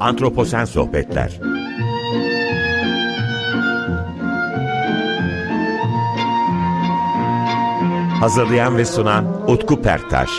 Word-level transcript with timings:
Antroposen 0.00 0.64
Sohbetler 0.64 1.40
Hazırlayan 8.20 8.76
ve 8.76 8.84
sunan 8.84 9.50
Utku 9.50 9.82
Perktaş 9.82 10.30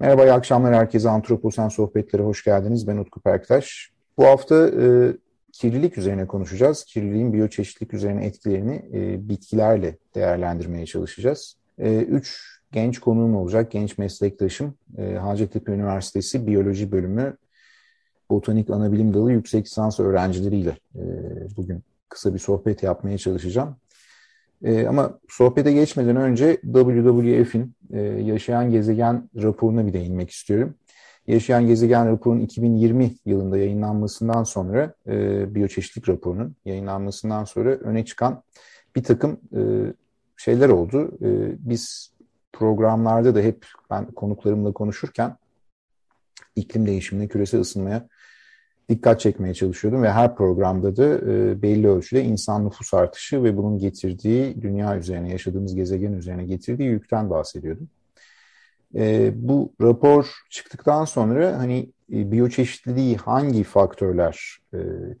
Merhaba, 0.00 0.24
iyi 0.24 0.32
akşamlar 0.32 0.74
herkese. 0.74 1.08
Antroposen 1.08 1.68
Sohbetlere 1.68 2.22
hoş 2.22 2.44
geldiniz. 2.44 2.88
Ben 2.88 2.96
Utku 2.96 3.20
Perktaş. 3.20 3.90
Bu 4.18 4.24
hafta 4.24 4.68
e, 4.68 5.12
kirlilik 5.52 5.98
üzerine 5.98 6.26
konuşacağız. 6.26 6.84
Kirliliğin 6.84 7.32
biyoçeşitlilik 7.32 7.94
üzerine 7.94 8.26
etkilerini 8.26 8.82
e, 8.94 9.28
bitkilerle 9.28 9.98
değerlendirmeye 10.14 10.86
çalışacağız. 10.86 11.56
E, 11.78 11.96
üç 11.96 12.55
genç 12.76 12.98
konuğum 12.98 13.36
olacak, 13.36 13.70
genç 13.70 13.98
meslektaşım. 13.98 14.74
E, 14.98 15.14
Hacettepe 15.14 15.72
Üniversitesi 15.72 16.46
Biyoloji 16.46 16.92
Bölümü 16.92 17.36
Botanik 18.30 18.70
Anabilim 18.70 19.14
Dalı 19.14 19.32
yüksek 19.32 19.66
lisans 19.66 20.00
öğrencileriyle 20.00 20.76
e, 20.94 21.02
bugün 21.56 21.82
kısa 22.08 22.34
bir 22.34 22.38
sohbet 22.38 22.82
yapmaya 22.82 23.18
çalışacağım. 23.18 23.76
E, 24.64 24.86
ama 24.86 25.18
sohbete 25.28 25.72
geçmeden 25.72 26.16
önce 26.16 26.60
WWF'in 26.62 27.74
e, 27.92 28.00
Yaşayan 28.00 28.70
Gezegen 28.70 29.30
raporuna 29.42 29.86
bir 29.86 29.92
değinmek 29.92 30.30
istiyorum. 30.30 30.74
Yaşayan 31.26 31.66
Gezegen 31.66 32.08
raporunun 32.08 32.40
2020 32.40 33.14
yılında 33.26 33.58
yayınlanmasından 33.58 34.44
sonra, 34.44 34.94
e, 35.06 35.54
biyoçeşitlik 35.54 36.08
raporunun 36.08 36.56
yayınlanmasından 36.64 37.44
sonra 37.44 37.70
öne 37.70 38.04
çıkan 38.04 38.42
bir 38.96 39.02
takım 39.04 39.40
e, 39.56 39.60
şeyler 40.36 40.68
oldu. 40.68 41.18
E, 41.22 41.28
biz 41.58 42.15
programlarda 42.58 43.34
da 43.34 43.40
hep 43.40 43.66
ben 43.90 44.06
konuklarımla 44.06 44.72
konuşurken 44.72 45.36
iklim 46.56 46.86
değişimine, 46.86 47.28
küresel 47.28 47.60
ısınmaya 47.60 48.08
dikkat 48.88 49.20
çekmeye 49.20 49.54
çalışıyordum 49.54 50.02
ve 50.02 50.12
her 50.12 50.36
programda 50.36 50.96
da 50.96 51.04
e, 51.04 51.62
belli 51.62 51.88
ölçüde 51.88 52.24
insan 52.24 52.64
nüfus 52.64 52.94
artışı 52.94 53.44
ve 53.44 53.56
bunun 53.56 53.78
getirdiği 53.78 54.62
dünya 54.62 54.98
üzerine, 54.98 55.30
yaşadığımız 55.30 55.74
gezegen 55.74 56.12
üzerine 56.12 56.44
getirdiği 56.44 56.88
yükten 56.88 57.30
bahsediyordum. 57.30 57.88
E, 58.94 59.32
bu 59.34 59.72
rapor 59.80 60.30
çıktıktan 60.50 61.04
sonra 61.04 61.58
hani 61.58 61.90
e, 62.12 62.32
biyoçeşitliliği 62.32 63.16
hangi 63.16 63.64
faktörler 63.64 64.58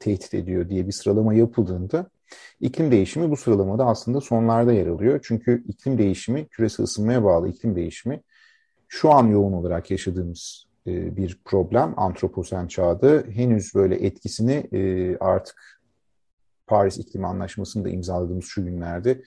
tehdit 0.00 0.34
ediyor 0.34 0.68
diye 0.68 0.86
bir 0.86 0.92
sıralama 0.92 1.34
yapıldığında 1.34 2.10
iklim 2.60 2.90
değişimi 2.90 3.30
bu 3.30 3.36
sıralamada 3.36 3.86
aslında 3.86 4.20
sonlarda 4.20 4.72
yer 4.72 4.86
alıyor. 4.86 5.20
Çünkü 5.22 5.64
iklim 5.68 5.98
değişimi, 5.98 6.48
küresel 6.48 6.84
ısınmaya 6.84 7.24
bağlı 7.24 7.48
iklim 7.48 7.76
değişimi 7.76 8.22
şu 8.88 9.12
an 9.12 9.26
yoğun 9.26 9.52
olarak 9.52 9.90
yaşadığımız 9.90 10.66
e, 10.86 11.16
bir 11.16 11.40
problem 11.44 11.94
antroposen 11.96 12.66
çağda. 12.66 13.22
Henüz 13.30 13.74
böyle 13.74 13.94
etkisini 13.94 14.52
e, 14.72 15.16
artık 15.16 15.80
Paris 16.66 16.98
İklim 16.98 17.24
Anlaşması'nı 17.24 17.84
da 17.84 17.88
imzaladığımız 17.88 18.44
şu 18.44 18.64
günlerde 18.64 19.22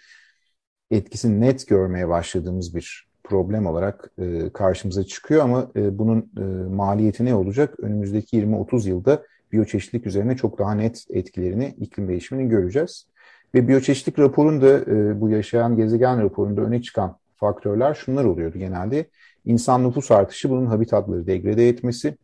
etkisini 0.92 1.42
net 1.42 1.68
görmeye 1.68 2.10
başladığımız 2.10 2.76
bir 2.76 3.10
problem 3.24 3.66
olarak 3.66 4.12
e, 4.18 4.50
karşımıza 4.54 5.04
çıkıyor 5.04 5.44
ama 5.44 5.72
bunun 5.76 6.32
maliyeti 6.76 7.26
ne 7.26 7.36
olacak? 7.36 7.80
Önümüzdeki 7.80 8.38
20-30 8.38 8.90
yılda 8.90 9.24
biyoçeşitlik 9.52 10.08
üzerine 10.08 10.38
çok 10.38 10.60
daha 10.60 10.74
net 10.74 11.06
etkilerini, 11.10 11.76
iklim 11.80 12.08
değişimini 12.08 12.50
göreceğiz. 12.50 13.06
Ve 13.56 13.68
biyoçeşitlik 13.68 14.20
raporunda, 14.20 14.86
bu 15.22 15.30
yaşayan 15.30 15.76
gezegen 15.76 16.22
raporunda 16.22 16.62
öne 16.62 16.82
çıkan 16.82 17.18
faktörler 17.36 17.94
şunlar 17.94 18.26
oluyordu 18.26 18.58
genelde. 18.58 19.06
İnsan 19.46 19.88
nüfus 19.88 20.12
artışı, 20.12 20.50
bunun 20.50 20.66
habitatları 20.66 21.28
degrade 21.28 21.70
etmesi, 21.70 22.18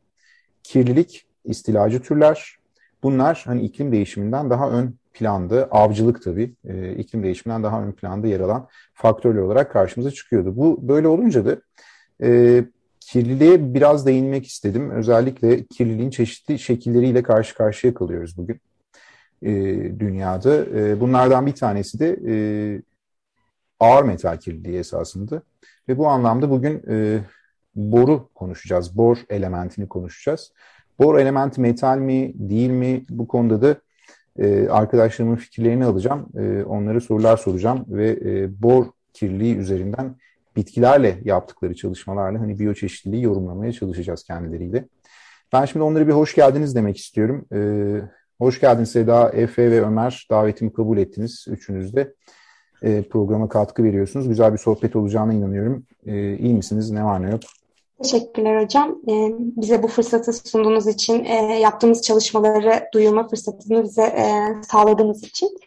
kirlilik, 0.64 1.26
istilacı 1.46 2.02
türler. 2.02 2.56
Bunlar 3.04 3.44
hani 3.46 3.62
iklim 3.62 3.92
değişiminden 3.92 4.50
daha 4.50 4.72
ön 4.72 4.96
planda, 5.14 5.68
avcılık 5.72 6.24
tabii, 6.24 6.54
e, 6.66 6.96
iklim 6.96 7.24
değişiminden 7.24 7.64
daha 7.64 7.84
ön 7.84 7.92
planda 7.92 8.28
yer 8.28 8.40
alan 8.40 8.68
faktörler 8.94 9.42
olarak 9.42 9.72
karşımıza 9.72 10.12
çıkıyordu. 10.12 10.58
Bu 10.58 10.88
böyle 10.88 11.08
olunca 11.08 11.46
da 11.46 11.58
e, 12.24 12.64
kirliliğe 13.06 13.74
biraz 13.74 14.06
değinmek 14.06 14.48
istedim. 14.48 14.92
Özellikle 14.92 15.66
kirliliğin 15.66 16.10
çeşitli 16.10 16.60
şekilleriyle 16.60 17.24
karşı 17.24 17.56
karşıya 17.56 17.94
kalıyoruz 17.94 18.38
bugün 18.38 18.60
e, 19.42 19.52
dünyada. 20.00 20.66
E, 20.66 21.00
bunlardan 21.00 21.46
bir 21.46 21.56
tanesi 21.56 22.00
de 22.00 22.20
e, 22.28 22.36
ağır 23.80 24.04
metal 24.04 24.38
kirliliği 24.38 24.80
esasında. 24.80 25.42
Ve 25.90 25.98
bu 25.98 26.08
anlamda 26.08 26.50
bugün 26.50 26.84
e, 26.90 27.20
boru 27.76 28.30
konuşacağız. 28.36 28.98
Bor 28.98 29.18
elementini 29.30 29.88
konuşacağız. 29.88 30.52
Bor 31.00 31.20
elementi 31.20 31.62
metal 31.62 31.98
mi, 31.98 32.32
değil 32.36 32.70
mi? 32.70 33.04
Bu 33.10 33.28
konuda 33.28 33.62
da 33.62 33.76
e, 34.40 34.68
arkadaşlarımın 34.70 35.36
fikirlerini 35.36 35.86
alacağım. 35.86 36.30
E, 36.38 36.64
onlara 36.64 37.02
sorular 37.02 37.38
soracağım 37.38 37.86
ve 37.88 38.10
e, 38.10 38.62
bor 38.62 38.86
kirliliği 39.14 39.56
üzerinden 39.56 40.16
bitkilerle 40.56 41.20
yaptıkları 41.24 41.76
çalışmalarla 41.76 42.40
hani 42.40 42.60
biyoçeşitliliği 42.60 43.24
yorumlamaya 43.24 43.72
çalışacağız 43.72 44.24
kendileriyle. 44.24 44.86
Ben 45.54 45.66
şimdi 45.66 45.84
onlara 45.84 46.08
bir 46.08 46.14
hoş 46.14 46.36
geldiniz 46.36 46.76
demek 46.76 46.98
istiyorum. 46.98 47.46
Ee, 47.54 48.02
hoş 48.40 48.62
geldiniz 48.62 48.92
Seda, 48.92 49.30
Efe 49.30 49.72
ve 49.72 49.82
Ömer. 49.82 50.28
Davetimi 50.32 50.74
kabul 50.74 50.98
ettiniz 50.98 51.46
üçünüz 51.48 51.96
de. 51.96 52.14
Ee, 52.84 53.04
programa 53.10 53.50
katkı 53.50 53.84
veriyorsunuz. 53.84 54.28
Güzel 54.28 54.54
bir 54.54 54.58
sohbet 54.58 54.96
olacağına 54.96 55.34
inanıyorum. 55.34 55.86
Ee, 56.06 56.38
iyi 56.38 56.54
misiniz? 56.54 56.92
Ne 56.92 57.04
var 57.04 57.24
ne 57.24 57.30
yok? 57.30 57.42
Teşekkürler 58.04 58.64
hocam. 58.64 58.98
Ee, 59.10 59.32
bize 59.40 59.84
bu 59.84 59.88
fırsatı 59.88 60.34
sunduğunuz 60.34 60.88
için, 60.88 61.26
e, 61.26 61.60
yaptığımız 61.60 62.02
çalışmaları 62.02 62.84
duyurma 62.94 63.28
fırsatını 63.28 63.84
bize 63.84 64.04
e, 64.04 64.28
sağladığınız 64.64 65.24
için. 65.24 65.58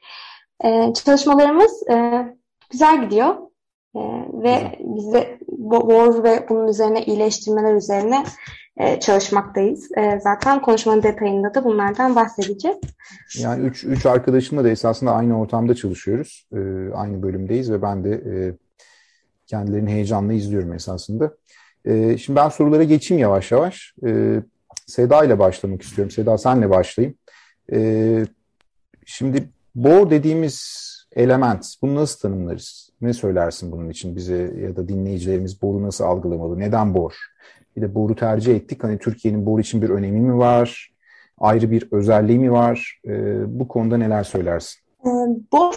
E, 0.65 0.93
çalışmalarımız 1.05 1.89
e, 1.91 2.27
güzel 2.71 3.05
gidiyor. 3.05 3.35
E, 3.97 4.01
ve 4.33 4.79
biz 4.81 5.13
de 5.13 5.39
BOR 5.49 6.25
ve 6.25 6.47
bunun 6.49 6.69
üzerine 6.69 7.05
iyileştirmeler 7.05 7.75
üzerine 7.75 8.25
e, 8.77 9.01
çalışmaktayız. 9.01 9.89
E, 9.97 10.21
zaten 10.21 10.63
konuşmanın 10.63 11.03
detayında 11.03 11.55
da 11.55 11.65
bunlardan 11.65 12.17
bahsedeceğiz. 12.17 12.79
Yani 13.39 13.67
üç, 13.67 13.85
üç 13.85 14.07
arkadaşımla 14.07 14.65
da 14.65 14.71
esasında 14.71 15.13
aynı 15.13 15.41
ortamda 15.41 15.75
çalışıyoruz. 15.75 16.49
E, 16.53 16.59
aynı 16.95 17.23
bölümdeyiz 17.23 17.73
ve 17.73 17.83
ben 17.83 18.05
de 18.05 18.11
e, 18.11 18.55
kendilerini 19.47 19.91
heyecanla 19.91 20.33
izliyorum 20.33 20.73
esasında. 20.73 21.35
E, 21.85 22.19
şimdi 22.19 22.37
ben 22.37 22.49
sorulara 22.49 22.85
geçeyim 22.85 23.23
yavaş 23.23 23.53
yavaş. 23.53 23.95
E, 24.07 24.43
Seda 24.89 25.25
ile 25.25 25.39
başlamak 25.39 25.83
istiyorum. 25.83 26.11
Seda 26.11 26.39
senle 26.39 26.71
başlayayım. 26.71 27.17
E, 27.73 28.27
şimdi 29.07 29.49
BOR 29.75 30.11
dediğimiz 30.11 30.89
element, 31.17 31.75
bunu 31.83 31.95
nasıl 31.95 32.21
tanımlarız? 32.21 32.91
Ne 33.01 33.13
söylersin 33.13 33.73
bunun 33.73 33.91
için 33.91 34.17
bize 34.17 34.55
ya 34.63 34.77
da 34.77 34.89
dinleyicilerimiz 34.89 35.63
boru 35.63 35.83
nasıl 35.83 36.05
algılamalı? 36.05 36.59
Neden 36.59 36.95
bor? 36.95 37.15
Bir 37.77 37.83
de 37.83 37.95
boru 37.95 38.17
tercih 38.17 38.57
ettik. 38.57 38.85
Hani 38.85 38.99
Türkiye'nin 38.99 39.47
bor 39.47 39.59
için 39.59 39.83
bir 39.83 39.91
önemi 39.91 40.21
mi 40.21 40.39
var? 40.39 40.91
Ayrı 41.39 41.71
bir 41.71 41.89
özelliği 41.93 42.39
mi 42.39 42.53
var? 42.53 43.01
Ee, 43.07 43.59
bu 43.61 43.69
konuda 43.69 43.97
neler 43.97 44.25
söylersin? 44.25 44.81
Ee, 45.07 45.11
bor 45.53 45.75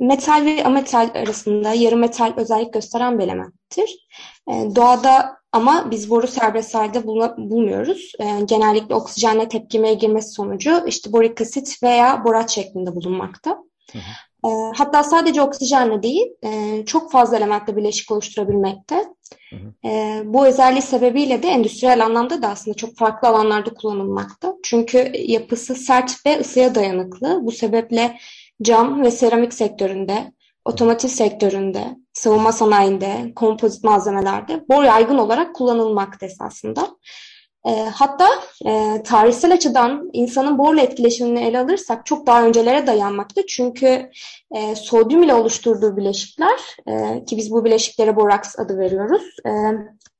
metal 0.00 0.44
ve 0.44 0.64
ametal 0.64 1.10
arasında 1.14 1.72
yarı 1.72 1.96
metal 1.96 2.32
özellik 2.36 2.72
gösteren 2.72 3.18
bir 3.18 3.24
elementtir. 3.24 4.08
Ee, 4.50 4.68
doğada 4.76 5.38
ama 5.52 5.90
biz 5.90 6.10
boru 6.10 6.26
serbest 6.26 6.74
halde 6.74 7.06
bulmuyoruz. 7.36 8.12
Ee, 8.20 8.40
genellikle 8.44 8.94
oksijenle 8.94 9.48
tepkimeye 9.48 9.94
girmesi 9.94 10.30
sonucu 10.30 10.86
işte 10.86 11.12
borik 11.12 11.40
asit 11.40 11.82
veya 11.82 12.24
borat 12.24 12.50
şeklinde 12.50 12.94
bulunmakta. 12.94 13.50
Hı 13.92 13.98
hı. 13.98 14.02
E, 14.44 14.48
hatta 14.76 15.02
sadece 15.02 15.42
oksijenle 15.42 16.02
değil, 16.02 16.26
e, 16.44 16.84
çok 16.86 17.12
fazla 17.12 17.36
elementle 17.36 17.76
bileşik 17.76 18.10
oluşturabilmekte. 18.10 19.04
Hı 19.50 19.56
hı. 19.56 19.88
E, 19.88 20.22
bu 20.24 20.46
özelliği 20.46 20.82
sebebiyle 20.82 21.42
de 21.42 21.48
endüstriyel 21.48 22.04
anlamda 22.04 22.42
da 22.42 22.48
aslında 22.48 22.76
çok 22.76 22.96
farklı 22.96 23.28
alanlarda 23.28 23.74
kullanılmakta. 23.74 24.54
Çünkü 24.62 25.12
yapısı 25.14 25.74
sert 25.74 26.26
ve 26.26 26.40
ısıya 26.40 26.74
dayanıklı. 26.74 27.38
Bu 27.42 27.52
sebeple 27.52 28.18
cam 28.62 29.02
ve 29.02 29.10
seramik 29.10 29.54
sektöründe, 29.54 30.32
otomotiv 30.64 31.08
sektöründe, 31.08 31.96
savunma 32.12 32.52
sanayinde, 32.52 33.32
kompozit 33.36 33.84
malzemelerde 33.84 34.64
bor 34.68 34.84
yaygın 34.84 35.18
olarak 35.18 35.54
kullanılmakta 35.54 36.26
esasında. 36.26 36.88
E, 37.68 37.84
hatta 37.94 38.28
e, 38.66 39.02
tarihsel 39.02 39.52
açıdan 39.52 40.10
insanın 40.12 40.58
borla 40.58 40.80
etkileşimini 40.80 41.40
ele 41.44 41.58
alırsak 41.58 42.06
çok 42.06 42.26
daha 42.26 42.44
öncelere 42.44 42.86
dayanmakta. 42.86 43.42
Çünkü 43.46 44.10
e, 44.54 44.74
sodyum 44.76 45.22
ile 45.22 45.34
oluşturduğu 45.34 45.96
bileşikler 45.96 46.60
e, 46.86 47.24
ki 47.24 47.36
biz 47.36 47.50
bu 47.50 47.64
bileşiklere 47.64 48.16
boraks 48.16 48.58
adı 48.58 48.78
veriyoruz. 48.78 49.22
E, 49.46 49.50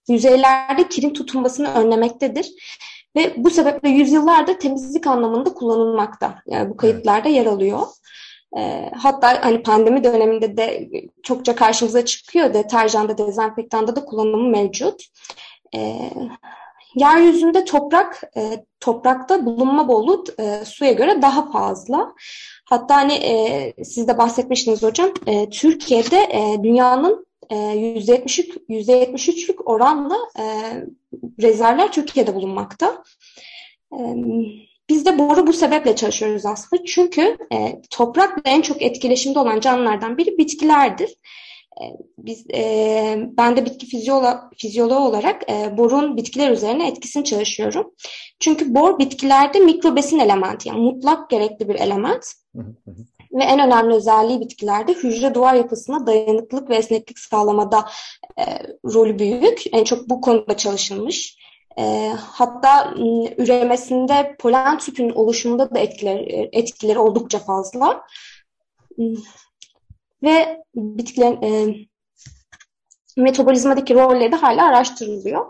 yüzeylerde 0.09 0.89
kirin 0.89 1.12
tutunmasını 1.12 1.75
önlemektedir. 1.75 2.50
Ve 3.17 3.33
bu 3.37 3.50
sebeple 3.50 3.89
yüzyıllardır 3.89 4.55
temizlik 4.55 5.06
anlamında 5.06 5.55
kullanılmakta. 5.55 6.43
Yani 6.47 6.71
bu 6.71 6.77
kayıtlarda 6.77 7.29
yer 7.29 7.47
alıyor. 7.47 7.81
E, 8.59 8.91
hatta 8.97 9.45
hani 9.45 9.62
pandemi 9.62 10.05
döneminde 10.05 10.56
de 10.56 10.89
çokça 11.23 11.55
karşımıza 11.55 12.05
çıkıyor. 12.05 12.55
Deterjanda, 12.55 13.19
dezenfektanda 13.19 13.97
da 13.97 14.05
kullanımı 14.05 14.49
mevcut. 14.49 15.05
E, 15.75 16.11
yeryüzünde 16.94 17.64
toprak 17.64 18.23
e, 18.37 18.64
toprakta 18.81 19.46
bulunma 19.46 19.88
bolluğu 19.88 20.25
e, 20.38 20.64
suya 20.64 20.93
göre 20.93 21.23
daha 21.23 21.50
fazla. 21.50 22.14
Hatta 22.64 22.96
hani 22.96 23.12
e, 23.12 23.75
siz 23.85 24.08
de 24.08 24.19
bahsetmiştiniz 24.19 24.82
hocam. 24.82 25.11
E, 25.26 25.50
Türkiye'de 25.50 26.17
e, 26.17 26.62
dünyanın 26.62 27.26
e, 27.50 27.55
%73'lük 27.55 28.69
%73'lük 28.69 29.62
oranla 29.64 30.17
e, 30.38 30.44
rezervler 31.43 31.93
Türkiye'de 31.93 32.35
bulunmakta. 32.35 33.02
E, 33.93 33.99
biz 34.88 35.06
de 35.06 35.19
boru 35.19 35.46
bu 35.46 35.52
sebeple 35.52 35.96
çalışıyoruz 35.96 36.46
aslında. 36.46 36.82
Çünkü 36.85 37.38
e, 37.52 37.82
toprakla 37.90 38.43
en 38.44 38.62
çok 38.62 38.82
etkileşimde 38.82 39.38
olan 39.38 39.61
canlılardan 39.61 40.19
biri 40.19 40.38
bitkilerdir. 40.38 41.14
E, 41.80 41.84
biz, 42.19 42.46
e, 42.54 43.28
ben 43.38 43.56
de 43.56 43.64
bitki 43.64 43.86
fizyolo 43.86 44.34
fizyoloğu 44.56 45.08
olarak 45.08 45.50
e, 45.50 45.78
borun 45.78 46.16
bitkiler 46.16 46.50
üzerine 46.50 46.88
etkisini 46.88 47.25
çalışıyorum. 47.25 47.94
Çünkü 48.40 48.75
bor 48.75 48.98
bitkilerde 48.98 49.58
mikrobesin 49.58 50.19
elementi, 50.19 50.69
yani 50.69 50.80
mutlak 50.80 51.30
gerekli 51.30 51.69
bir 51.69 51.75
element. 51.75 52.25
Ve 53.32 53.44
en 53.44 53.60
önemli 53.60 53.94
özelliği 53.94 54.40
bitkilerde 54.40 54.92
hücre 54.92 55.34
duvar 55.34 55.54
yapısına 55.54 56.06
dayanıklılık 56.06 56.70
ve 56.70 56.76
esneklik 56.76 57.19
sağlamada 57.19 57.84
e, 58.38 58.44
rolü 58.84 59.19
büyük. 59.19 59.64
En 59.72 59.84
çok 59.84 60.08
bu 60.08 60.20
konuda 60.20 60.56
çalışılmış. 60.56 61.38
E, 61.78 62.12
hatta 62.16 62.94
üremesinde 63.38 64.36
polen 64.38 64.78
tüpünün 64.78 65.14
oluşumunda 65.14 65.75
da 65.75 65.78
etkileri, 65.78 66.48
etkileri 66.52 66.98
oldukça 66.98 67.38
fazla. 67.38 68.02
Ve 70.23 70.62
bitkilerin 70.75 71.43
e, 71.43 71.75
metabolizmadaki 73.17 73.94
rolleri 73.94 74.32
de 74.32 74.37
hala 74.37 74.65
araştırılıyor. 74.65 75.47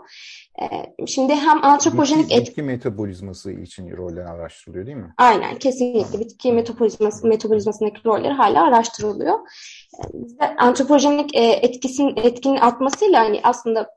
E, 0.61 0.65
şimdi 1.07 1.35
hem 1.35 1.65
antropojenik 1.65 2.29
bitki, 2.29 2.41
bitki 2.41 2.63
metabolizması 2.63 3.51
için 3.51 3.97
roller 3.97 4.25
araştırılıyor 4.25 4.85
değil 4.85 4.97
mi? 4.97 5.13
Aynen 5.17 5.59
kesinlikle 5.59 6.19
bitki 6.19 6.53
metabolizması, 6.53 7.27
metabolizmasındaki 7.27 8.01
rolleri 8.05 8.33
hala 8.33 8.63
araştırılıyor. 8.63 9.39
E, 10.41 10.45
antropojenik 10.45 11.35
e, 11.35 11.45
etkisin 11.45 12.13
etkinin 12.15 12.57
artmasıyla 12.57 13.19
hani 13.19 13.39
aslında 13.43 13.95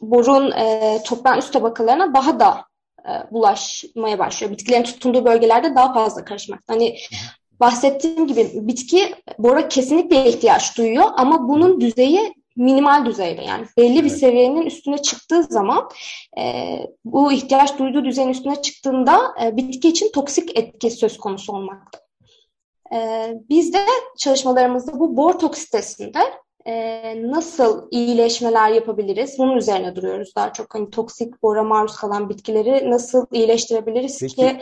borun 0.00 0.50
e, 0.50 0.98
toprağın 1.06 1.38
üst 1.38 1.52
tabakalarına 1.52 2.14
daha 2.14 2.40
da 2.40 2.64
e, 3.08 3.32
bulaşmaya 3.32 4.18
başlıyor. 4.18 4.52
Bitkilerin 4.52 4.82
tutunduğu 4.82 5.24
bölgelerde 5.24 5.74
daha 5.74 5.94
fazla 5.94 6.24
karışmak. 6.24 6.60
Hani 6.68 6.96
bahsettiğim 7.62 8.26
gibi 8.26 8.50
bitki 8.54 9.14
bora 9.38 9.68
kesinlikle 9.68 10.28
ihtiyaç 10.28 10.78
duyuyor 10.78 11.04
ama 11.16 11.48
bunun 11.48 11.80
düzeyi 11.80 12.34
minimal 12.56 13.06
düzeyde 13.06 13.42
yani 13.42 13.66
belli 13.76 13.92
evet. 13.92 14.04
bir 14.04 14.08
seviyenin 14.08 14.62
üstüne 14.62 14.98
çıktığı 14.98 15.42
zaman 15.42 15.88
e, 16.38 16.76
bu 17.04 17.32
ihtiyaç 17.32 17.78
duyduğu 17.78 18.04
düzeyin 18.04 18.28
üstüne 18.28 18.62
çıktığında 18.62 19.34
e, 19.42 19.56
bitki 19.56 19.88
için 19.88 20.12
toksik 20.12 20.58
etki 20.58 20.90
söz 20.90 21.18
konusu 21.18 21.52
olmakta. 21.52 22.00
E, 22.94 23.28
biz 23.48 23.72
de 23.72 23.86
çalışmalarımızda 24.18 25.00
bu 25.00 25.16
bor 25.16 25.38
toksitesinde 25.38 26.20
e, 26.66 27.30
nasıl 27.30 27.88
iyileşmeler 27.90 28.70
yapabiliriz? 28.70 29.38
Bunun 29.38 29.56
üzerine 29.56 29.96
duruyoruz 29.96 30.32
daha 30.36 30.52
çok. 30.52 30.74
Hani 30.74 30.90
toksik 30.90 31.42
bora 31.42 31.62
maruz 31.62 31.96
kalan 31.96 32.28
bitkileri 32.28 32.90
nasıl 32.90 33.26
iyileştirebiliriz 33.32 34.20
peki, 34.20 34.34
ki 34.34 34.58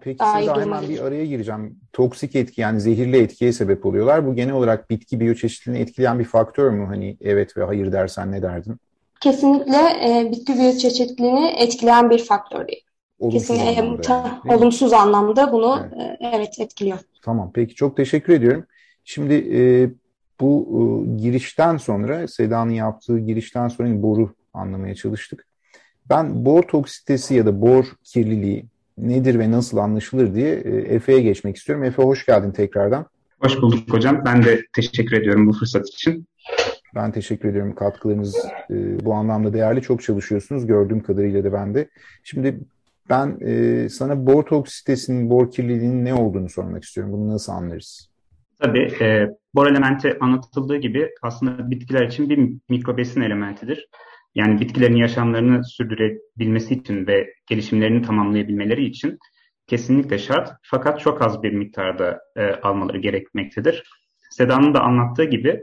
peki 0.00 0.18
daha 0.18 0.40
iyi 0.40 0.50
hemen 0.50 0.88
bir 0.88 1.00
araya 1.00 1.26
gireceğim. 1.26 1.78
Toksik 1.92 2.36
etki 2.36 2.60
yani 2.60 2.80
zehirli 2.80 3.16
etkiye 3.16 3.52
sebep 3.52 3.86
oluyorlar. 3.86 4.26
Bu 4.26 4.34
genel 4.34 4.54
olarak 4.54 4.90
bitki 4.90 5.20
biyoçeşitliliğini 5.20 5.82
etkileyen 5.82 6.18
bir 6.18 6.24
faktör 6.24 6.70
mü? 6.70 6.86
Hani 6.86 7.16
evet 7.20 7.56
ve 7.56 7.64
hayır 7.64 7.92
dersen 7.92 8.32
ne 8.32 8.42
derdin? 8.42 8.76
Kesinlikle 9.20 9.76
e, 9.76 10.30
bitki 10.30 10.54
biyoçeşitliliğini 10.54 11.46
etkileyen 11.46 12.10
bir 12.10 12.18
faktör 12.18 12.68
değil. 12.68 12.82
Olumsuz 13.18 13.48
Kesinlikle 13.48 13.80
anlamda, 13.82 14.40
yani, 14.44 14.56
olumsuz 14.56 14.92
anlamda 14.92 15.52
bunu 15.52 15.78
evet. 15.96 16.20
E, 16.20 16.30
evet 16.36 16.60
etkiliyor. 16.60 16.98
Tamam 17.22 17.50
peki 17.54 17.74
çok 17.74 17.96
teşekkür 17.96 18.32
ediyorum. 18.32 18.66
Şimdi 19.04 19.34
e, 19.34 19.60
bu 20.40 20.68
e, 20.68 21.16
girişten 21.16 21.76
sonra, 21.76 22.28
Seda'nın 22.28 22.70
yaptığı 22.70 23.18
girişten 23.18 23.68
sonra 23.68 24.02
boru 24.02 24.34
anlamaya 24.54 24.94
çalıştık. 24.94 25.46
Ben 26.10 26.44
bor 26.44 26.62
toksitesi 26.62 27.34
ya 27.34 27.46
da 27.46 27.62
bor 27.62 27.84
kirliliği 28.04 28.66
nedir 28.98 29.38
ve 29.38 29.50
nasıl 29.50 29.76
anlaşılır 29.76 30.34
diye 30.34 30.54
e, 30.54 30.76
Efe'ye 30.94 31.20
geçmek 31.20 31.56
istiyorum. 31.56 31.84
Efe 31.84 32.02
hoş 32.02 32.26
geldin 32.26 32.50
tekrardan. 32.50 33.06
Hoş 33.40 33.62
bulduk 33.62 33.92
hocam. 33.92 34.22
Ben 34.24 34.44
de 34.44 34.62
teşekkür 34.72 35.16
ediyorum 35.16 35.46
bu 35.46 35.52
fırsat 35.52 35.88
için. 35.88 36.26
Ben 36.94 37.12
teşekkür 37.12 37.48
ediyorum. 37.48 37.74
Katkılarınız 37.74 38.36
e, 38.70 39.04
bu 39.04 39.14
anlamda 39.14 39.52
değerli. 39.52 39.82
Çok 39.82 40.02
çalışıyorsunuz. 40.02 40.66
Gördüğüm 40.66 41.02
kadarıyla 41.02 41.44
da 41.44 41.52
ben 41.52 41.74
de. 41.74 41.88
Şimdi 42.24 42.60
ben 43.10 43.38
e, 43.40 43.88
sana 43.88 44.26
bor 44.26 44.42
toksitesinin, 44.42 45.30
bor 45.30 45.50
kirliliğinin 45.50 46.04
ne 46.04 46.14
olduğunu 46.14 46.48
sormak 46.48 46.84
istiyorum. 46.84 47.12
Bunu 47.12 47.28
nasıl 47.28 47.52
anlarız? 47.52 48.10
Tabii 48.58 48.88
e, 49.00 49.28
bor 49.54 49.66
elementi 49.66 50.16
anlatıldığı 50.20 50.76
gibi 50.76 51.10
aslında 51.22 51.70
bitkiler 51.70 52.06
için 52.06 52.30
bir 52.30 52.50
mikrobesin 52.68 53.20
elementidir. 53.20 53.88
Yani 54.34 54.60
bitkilerin 54.60 54.96
yaşamlarını 54.96 55.64
sürdürebilmesi 55.64 56.74
için 56.74 57.06
ve 57.06 57.34
gelişimlerini 57.46 58.02
tamamlayabilmeleri 58.02 58.84
için 58.84 59.18
kesinlikle 59.66 60.18
şart 60.18 60.52
fakat 60.62 61.00
çok 61.00 61.22
az 61.22 61.42
bir 61.42 61.52
miktarda 61.52 62.20
e, 62.36 62.46
almaları 62.46 62.98
gerekmektedir. 62.98 63.82
Seda'nın 64.30 64.74
da 64.74 64.80
anlattığı 64.80 65.24
gibi 65.24 65.62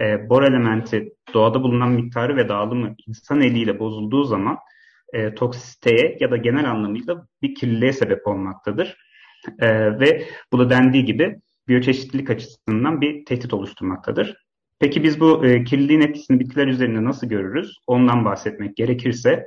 e, 0.00 0.28
bor 0.28 0.42
elementi 0.42 1.12
doğada 1.34 1.62
bulunan 1.62 1.90
miktarı 1.90 2.36
ve 2.36 2.48
dağılımı 2.48 2.94
insan 3.06 3.40
eliyle 3.40 3.78
bozulduğu 3.78 4.24
zaman 4.24 4.58
e, 5.12 5.34
toksiteye 5.34 6.16
ya 6.20 6.30
da 6.30 6.36
genel 6.36 6.70
anlamıyla 6.70 7.26
bir 7.42 7.54
kirliliğe 7.54 7.92
sebep 7.92 8.26
olmaktadır. 8.26 8.96
E, 9.58 9.98
ve 10.00 10.24
bu 10.52 10.58
da 10.58 10.70
dendiği 10.70 11.04
gibi 11.04 11.40
biyoçeşitlilik 11.68 12.30
açısından 12.30 13.00
bir 13.00 13.24
tehdit 13.24 13.54
oluşturmaktadır. 13.54 14.36
Peki 14.78 15.02
biz 15.02 15.20
bu 15.20 15.46
e, 15.46 15.64
kirliliğin 15.64 16.00
etkisini 16.00 16.40
bitkiler 16.40 16.66
üzerinde 16.66 17.04
nasıl 17.04 17.26
görürüz? 17.26 17.78
Ondan 17.86 18.24
bahsetmek 18.24 18.76
gerekirse, 18.76 19.46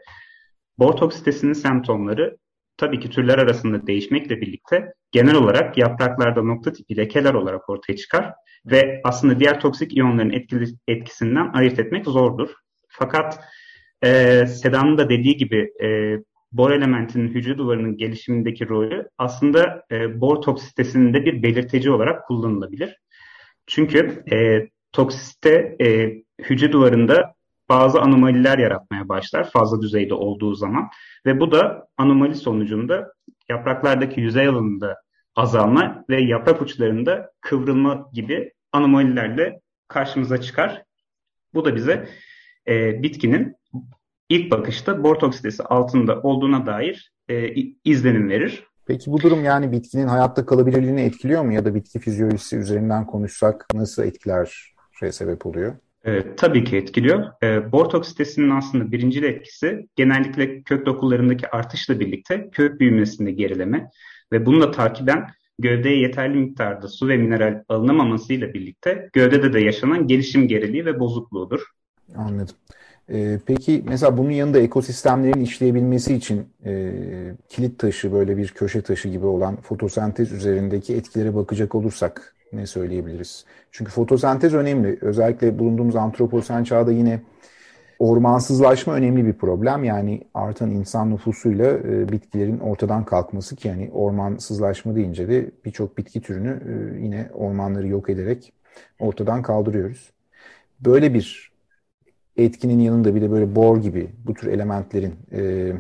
bor 0.78 0.94
toksitesinin 0.94 1.54
semptomları 1.54 2.38
tabii 2.78 3.00
ki 3.00 3.10
türler 3.10 3.38
arasında 3.38 3.88
değişmekle 3.88 4.42
birlikte 4.42 4.94
genel 5.12 5.36
olarak 5.36 5.78
yapraklarda 5.78 6.44
nokta 6.44 6.74
tipi 6.74 6.98
lekeler 6.98 7.34
olarak 7.34 7.70
ortaya 7.70 7.96
çıkar 7.96 8.34
ve 8.66 9.02
aslında 9.04 9.40
diğer 9.40 9.60
toksik 9.60 9.98
iyonların 9.98 10.32
etkili, 10.32 10.66
etkisinden 10.88 11.54
ayırt 11.54 11.80
etmek 11.80 12.06
zordur. 12.06 12.50
Fakat 12.90 13.40
e, 14.04 14.46
Seda'nın 14.48 14.98
da 14.98 15.10
dediği 15.10 15.38
gibi 15.38 15.72
e, 15.84 16.18
bor 16.52 16.72
elementinin 16.72 17.28
hücre 17.28 17.58
duvarının 17.58 17.98
gelişimindeki 17.98 18.70
rolü 18.70 19.10
aslında 19.18 19.84
e, 19.92 20.22
bor 20.22 20.42
toksitesinin 20.42 21.14
de 21.14 21.26
bir 21.26 21.44
belirteci 21.44 21.92
olarak 21.92 22.28
kullanılabilir. 22.28 22.98
Çünkü 23.68 24.24
e, 24.32 24.68
toksite 24.92 25.76
e, 25.82 26.14
hücre 26.44 26.72
duvarında 26.72 27.34
bazı 27.70 28.02
anomaliler 28.02 28.58
yaratmaya 28.58 29.10
başlar 29.10 29.50
fazla 29.50 29.82
düzeyde 29.82 30.14
olduğu 30.14 30.56
zaman 30.56 30.90
ve 31.26 31.40
bu 31.40 31.52
da 31.52 31.88
anomali 31.98 32.36
sonucunda 32.36 33.14
yapraklardaki 33.50 34.22
yüzey 34.22 34.48
alanında 34.48 34.96
azalma 35.36 36.06
ve 36.10 36.22
yaprak 36.22 36.62
uçlarında 36.62 37.32
kıvrılma 37.42 38.10
gibi 38.14 38.52
anomalilerle 38.72 39.60
karşımıza 39.88 40.42
çıkar. 40.42 40.84
Bu 41.54 41.66
da 41.66 41.76
bize 41.76 42.10
e, 42.68 43.04
bitkinin 43.04 43.56
ilk 44.30 44.52
bakışta 44.52 45.04
bor 45.04 45.16
toksitesi 45.16 45.64
altında 45.64 46.22
olduğuna 46.22 46.66
dair 46.66 47.12
e, 47.30 47.54
izlenim 47.84 48.30
verir. 48.30 48.64
Peki 48.86 49.12
bu 49.12 49.22
durum 49.22 49.44
yani 49.44 49.72
bitkinin 49.72 50.08
hayatta 50.08 50.46
kalabilirliğini 50.46 51.02
etkiliyor 51.02 51.44
mu 51.44 51.54
ya 51.54 51.66
da 51.66 51.76
bitki 51.76 52.00
fizyolojisi 52.00 52.58
üzerinden 52.58 53.06
konuşsak 53.06 53.66
nasıl 53.74 54.04
etkiler 54.04 54.74
şey 55.00 55.12
sebep 55.12 55.46
oluyor? 55.46 55.76
E, 56.06 56.36
tabii 56.36 56.64
ki 56.64 56.78
etkiliyor. 56.78 57.26
E, 57.44 57.72
bor 57.72 57.86
toksitesinin 57.86 58.50
aslında 58.50 58.92
birinci 58.92 59.26
etkisi 59.26 59.88
genellikle 59.96 60.62
kök 60.62 60.86
dokularındaki 60.86 61.50
artışla 61.50 62.00
birlikte 62.00 62.50
kök 62.52 62.80
büyümesinde 62.80 63.32
gerileme 63.32 63.90
ve 64.32 64.46
bununla 64.46 64.72
takiben 64.72 65.28
gövdeye 65.60 66.00
yeterli 66.00 66.38
miktarda 66.38 66.88
su 66.88 67.08
ve 67.08 67.18
mineral 67.18 67.64
alınamamasıyla 67.70 68.54
birlikte 68.54 69.10
gövdede 69.14 69.54
de 69.54 69.60
yaşanan 69.60 70.08
gelişim 70.08 70.48
geriliği 70.48 70.86
ve 70.86 71.00
bozukluğudur. 71.00 71.62
Anladım. 72.16 72.56
Ee, 73.12 73.40
peki 73.46 73.84
mesela 73.88 74.18
bunun 74.18 74.32
yanında 74.32 74.60
ekosistemlerin 74.60 75.42
işleyebilmesi 75.42 76.16
için 76.16 76.48
e, 76.66 76.92
kilit 77.50 77.80
taşı 77.80 78.14
böyle 78.14 78.38
bir 78.38 78.48
köşe 78.48 78.82
taşı 78.82 79.10
gibi 79.10 79.26
olan 79.26 79.56
fotosentez 79.56 80.32
üzerindeki 80.32 80.96
etkilere 80.96 81.36
bakacak 81.36 81.76
olursak 81.76 82.36
ne 82.54 82.68
söyleyebiliriz? 82.68 83.46
Çünkü 83.72 83.92
fotosentez 83.92 84.54
önemli. 84.54 84.98
Özellikle 85.02 85.60
bulunduğumuz 85.60 85.96
antroposen 85.96 86.64
çağda 86.64 86.92
yine 86.92 87.22
ormansızlaşma 88.00 88.94
önemli 88.94 89.26
bir 89.26 89.34
problem. 89.34 89.84
Yani 89.84 90.22
artan 90.34 90.72
insan 90.72 91.12
nüfusuyla 91.12 91.66
e, 91.66 92.12
bitkilerin 92.12 92.60
ortadan 92.60 93.06
kalkması 93.06 93.56
ki 93.56 93.68
yani 93.68 93.90
ormansızlaşma 93.94 94.96
deyince 94.96 95.30
de 95.30 95.52
birçok 95.66 95.98
bitki 95.98 96.22
türünü 96.22 96.50
e, 96.50 97.04
yine 97.04 97.30
ormanları 97.34 97.88
yok 97.88 98.10
ederek 98.10 98.54
ortadan 99.00 99.42
kaldırıyoruz. 99.42 100.12
Böyle 100.80 101.14
bir 101.14 101.52
etkinin 102.40 102.80
yanında 102.80 103.16
bir 103.16 103.22
de 103.22 103.32
böyle 103.32 103.56
bor 103.56 103.78
gibi 103.78 104.10
bu 104.26 104.34
tür 104.34 104.48
elementlerin 104.48 105.16
e, 105.32 105.72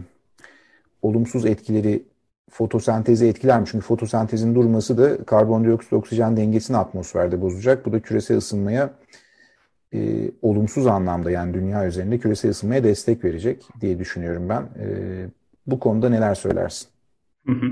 olumsuz 1.01 1.45
etkileri 1.45 2.03
fotosentezi 2.49 3.27
etkiler 3.27 3.59
mi? 3.59 3.65
Çünkü 3.71 3.85
fotosentezin 3.85 4.55
durması 4.55 4.97
da 4.97 5.25
karbondioksit 5.25 5.93
oksijen 5.93 6.37
dengesini 6.37 6.77
atmosferde 6.77 7.41
bozacak. 7.41 7.85
Bu 7.85 7.91
da 7.91 7.99
küresel 7.99 8.37
ısınmaya 8.37 8.93
e, 9.93 10.31
olumsuz 10.41 10.87
anlamda 10.87 11.31
yani 11.31 11.53
dünya 11.53 11.87
üzerinde 11.87 12.17
küresel 12.17 12.51
ısınmaya 12.51 12.83
destek 12.83 13.23
verecek 13.23 13.67
diye 13.81 13.99
düşünüyorum 13.99 14.49
ben. 14.49 14.61
E, 14.61 14.87
bu 15.67 15.79
konuda 15.79 16.09
neler 16.09 16.35
söylersin? 16.35 16.87
Hı 17.45 17.51
hı. 17.51 17.71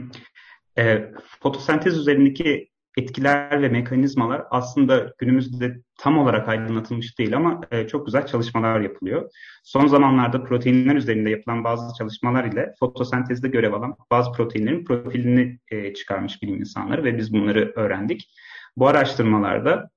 E, 0.82 1.12
fotosentez 1.40 1.98
üzerindeki 1.98 2.70
etkiler 2.98 3.62
ve 3.62 3.70
mekanizmalar 3.70 4.44
aslında 4.52 5.14
günümüzde 5.18 5.78
tam 5.98 6.18
olarak 6.18 6.50
aydınlatılmış 6.50 7.20
değil 7.20 7.36
ama 7.36 7.62
e, 7.72 7.88
çok 7.88 8.06
güzel 8.06 8.26
çalışmalar 8.26 8.80
yapılıyor. 8.80 9.30
Son 9.64 9.88
zamanlarda 9.88 10.44
proteinler 10.44 10.96
üzerinde 10.96 11.30
yapılan 11.30 11.64
bazı 11.64 11.98
çalışmalar 11.98 12.44
ile 12.46 12.74
fotosentezde 12.80 13.48
görev 13.48 13.74
alan 13.74 13.96
bazı 14.12 14.32
proteinlerin 14.32 14.86
profilini 14.86 15.60
e, 15.72 15.94
çıkarmış 15.94 16.42
bilim 16.42 16.60
insanları 16.60 17.04
ve 17.04 17.18
biz 17.18 17.34
bunları 17.34 17.74
öğrendik. 17.76 18.32
Bu 18.78 18.88
araştırmalarda 18.88 19.90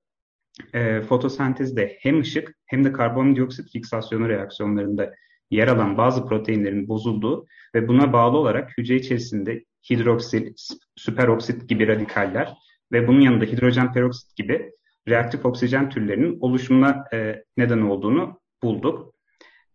e, 0.73 1.01
fotosentezde 1.01 1.97
hem 1.99 2.19
ışık 2.19 2.55
hem 2.65 2.83
de 2.83 2.91
karbondioksit 2.91 3.71
fiksasyonu 3.71 4.29
reaksiyonlarında 4.29 5.13
yer 5.51 5.67
alan 5.67 5.97
bazı 5.97 6.25
proteinlerin 6.25 6.87
bozulduğu 6.87 7.45
ve 7.75 7.87
buna 7.87 8.13
bağlı 8.13 8.37
olarak 8.37 8.77
hücre 8.77 8.95
içerisinde 8.95 9.63
hidroksil, 9.89 10.53
süperoksit 10.95 11.69
gibi 11.69 11.87
radikaller 11.87 12.53
ve 12.91 13.07
bunun 13.07 13.19
yanında 13.19 13.45
hidrojen 13.45 13.93
peroksit 13.93 14.35
gibi 14.35 14.71
reaktif 15.07 15.45
oksijen 15.45 15.89
türlerinin 15.89 16.37
oluşumuna 16.39 17.05
e, 17.13 17.43
neden 17.57 17.81
olduğunu 17.81 18.39
bulduk. 18.63 19.13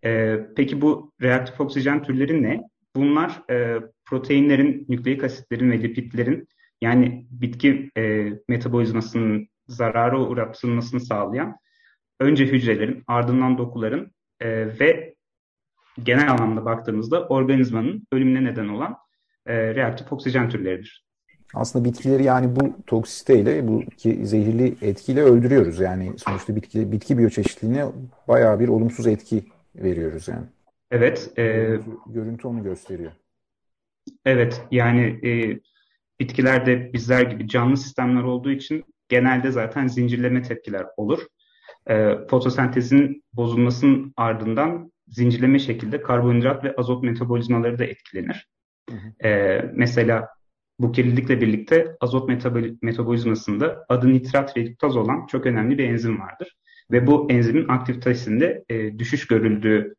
E, 0.04 0.40
peki 0.56 0.80
bu 0.80 1.12
reaktif 1.23 1.61
oksijen 1.61 2.02
türleri 2.02 2.42
ne? 2.42 2.62
Bunlar 2.96 3.42
e, 3.50 3.80
proteinlerin, 4.04 4.87
nükleik 4.88 5.25
asitlerin 5.25 5.70
ve 5.70 5.82
lipidlerin 5.82 6.49
yani 6.80 7.26
bitki 7.30 7.90
e, 7.96 8.32
metabolizmasının 8.49 9.49
zarara 9.68 10.20
uğratılmasını 10.20 11.00
sağlayan 11.00 11.56
önce 12.20 12.46
hücrelerin 12.46 13.04
ardından 13.06 13.58
dokuların 13.58 14.12
e, 14.40 14.49
ve 14.80 15.14
genel 16.02 16.30
anlamda 16.30 16.64
baktığımızda 16.64 17.28
organizmanın 17.28 18.06
ölümüne 18.12 18.44
neden 18.44 18.68
olan 18.68 18.96
e, 19.46 19.75
reaktif 19.75 20.12
oksijen 20.12 20.49
türleridir. 20.49 21.06
Aslında 21.55 21.85
bitkileri 21.85 22.25
yani 22.25 22.57
bu 22.57 22.76
toksiteyle, 22.87 23.69
bu 23.69 23.83
zehirli 24.23 24.76
etkiyle 24.83 25.23
öldürüyoruz. 25.23 25.81
Yani 25.81 26.12
sonuçta 26.19 26.57
bitki, 26.57 26.93
bitki 26.93 27.19
biyoçeşitliliğine 27.19 27.87
bayağı 28.29 28.61
bir 28.61 28.69
olumsuz 28.69 29.07
etki 29.07 29.45
veriyoruz 29.76 30.29
yani. 30.29 30.47
Evet. 30.91 31.31
E, 31.37 31.43
görüntü, 31.43 31.91
görüntü 32.07 32.49
onu 32.49 32.62
gösteriyor. 32.62 33.12
Evet 34.25 34.62
yani 34.71 35.21
e, 35.29 35.61
bitkilerde 36.21 36.93
bizler 36.93 37.23
gibi 37.23 37.49
canlı 37.49 37.76
sistemler 37.76 38.23
olduğu 38.23 38.50
için 38.50 38.85
genelde 39.09 39.50
zaten 39.50 39.87
zincirleme 39.87 40.43
tepkiler 40.43 40.87
olur. 40.97 41.26
E, 41.87 42.15
fotosentezin 42.31 43.25
bozulmasının 43.33 44.12
ardından 44.17 44.93
zincirleme 45.09 45.59
şekilde 45.59 46.03
karbonhidrat 46.03 46.65
ve 46.65 46.75
azot 46.76 47.03
metabolizmaları 47.03 47.79
da 47.79 47.85
etkilenir. 47.85 48.49
Hı 48.91 48.97
hı. 48.97 49.29
E, 49.29 49.62
mesela 49.75 50.29
bu 50.78 50.92
kirlilikle 50.92 51.40
birlikte 51.40 51.97
azot 52.00 52.28
metabolizmasında 52.83 53.87
adı 53.88 54.12
nitrat 54.12 54.56
reduktaz 54.56 54.97
olan 54.97 55.26
çok 55.26 55.47
önemli 55.47 55.78
bir 55.78 55.85
enzim 55.85 56.21
vardır. 56.21 56.56
Ve 56.90 57.06
bu 57.06 57.30
enzimin 57.30 57.68
aktivitesinde 57.68 58.64
e, 58.68 58.99
düşüş 58.99 59.26
görüldüğü 59.26 59.95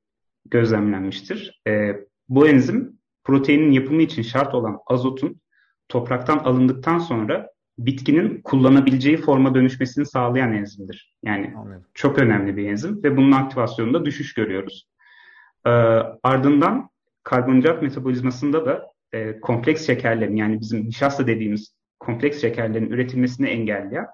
gözlemlenmiştir. 0.46 1.62
E, 1.68 1.96
bu 2.30 2.48
enzim 2.48 3.00
proteinin 3.24 3.72
yapımı 3.72 4.02
için 4.02 4.22
şart 4.22 4.54
olan 4.54 4.80
azotun 4.88 5.42
topraktan 5.90 6.38
alındıktan 6.38 7.00
sonra 7.00 7.50
bitkinin 7.78 8.42
kullanabileceği 8.42 9.18
forma 9.18 9.56
dönüşmesini 9.56 10.06
sağlayan 10.06 10.54
enzimdir. 10.54 11.16
Yani 11.24 11.54
Anladım. 11.58 11.86
çok 11.94 12.20
önemli 12.20 12.58
bir 12.58 12.70
enzim 12.70 13.04
ve 13.04 13.18
bunun 13.18 13.32
aktivasyonunda 13.32 14.06
düşüş 14.06 14.34
görüyoruz. 14.34 14.88
E, 15.66 15.70
ardından 16.24 16.90
karbonhidrat 17.24 17.82
metabolizmasında 17.82 18.66
da 18.66 18.97
e, 19.14 19.40
kompleks 19.40 19.88
şekerlerin 19.88 20.36
yani 20.36 20.62
bizim 20.62 20.88
nişasta 20.88 21.28
dediğimiz 21.28 21.74
kompleks 22.00 22.42
şekerlerin 22.42 22.90
üretilmesini 22.90 23.48
engelleyen 23.48 24.06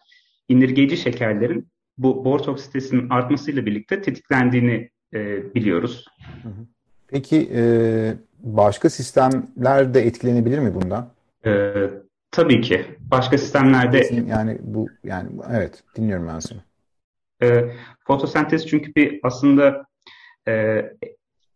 indirgeyici 0.50 0.98
şekerlerin 0.98 1.68
bu 1.98 2.26
bor 2.26 2.40
toksitesinin 2.40 3.10
artmasıyla 3.10 3.66
birlikte 3.66 4.02
tetiklendiğini 4.02 4.90
e, 5.14 5.54
biliyoruz. 5.56 6.06
Peki 7.08 7.50
e, 7.56 7.64
başka 8.40 8.90
sistemler 8.90 9.94
de 9.94 10.02
etkilenebilir 10.02 10.60
mi 10.60 10.76
bundan? 10.76 11.14
E, 11.46 11.74
tabii 12.32 12.62
ki. 12.62 12.86
Başka 13.00 13.38
sistemlerde 13.38 14.10
yani 14.28 14.58
bu 14.62 14.88
yani 15.04 15.30
evet 15.52 15.84
dinliyorum 15.96 16.28
ben 16.28 16.40
seni. 16.40 16.60
E, 17.44 17.72
fotosentez 18.08 18.68
çünkü 18.68 18.96
bir 18.96 19.20
aslında 19.24 19.86
e, 20.48 20.82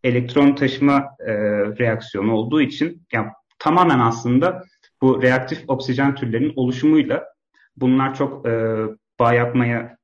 elektron 0.08 0.56
taşıma 0.56 1.10
e, 1.20 1.34
reaksiyonu 1.80 2.34
olduğu 2.34 2.62
için 2.62 3.08
yani 3.12 3.28
tamamen 3.60 4.00
aslında 4.00 4.64
bu 5.02 5.22
reaktif 5.22 5.64
oksijen 5.68 6.16
türlerinin 6.16 6.54
oluşumuyla 6.56 7.26
bunlar 7.78 8.16
çok 8.16 8.48
e, 8.48 8.78
bağ 9.20 9.34
yapmaya 9.34 9.98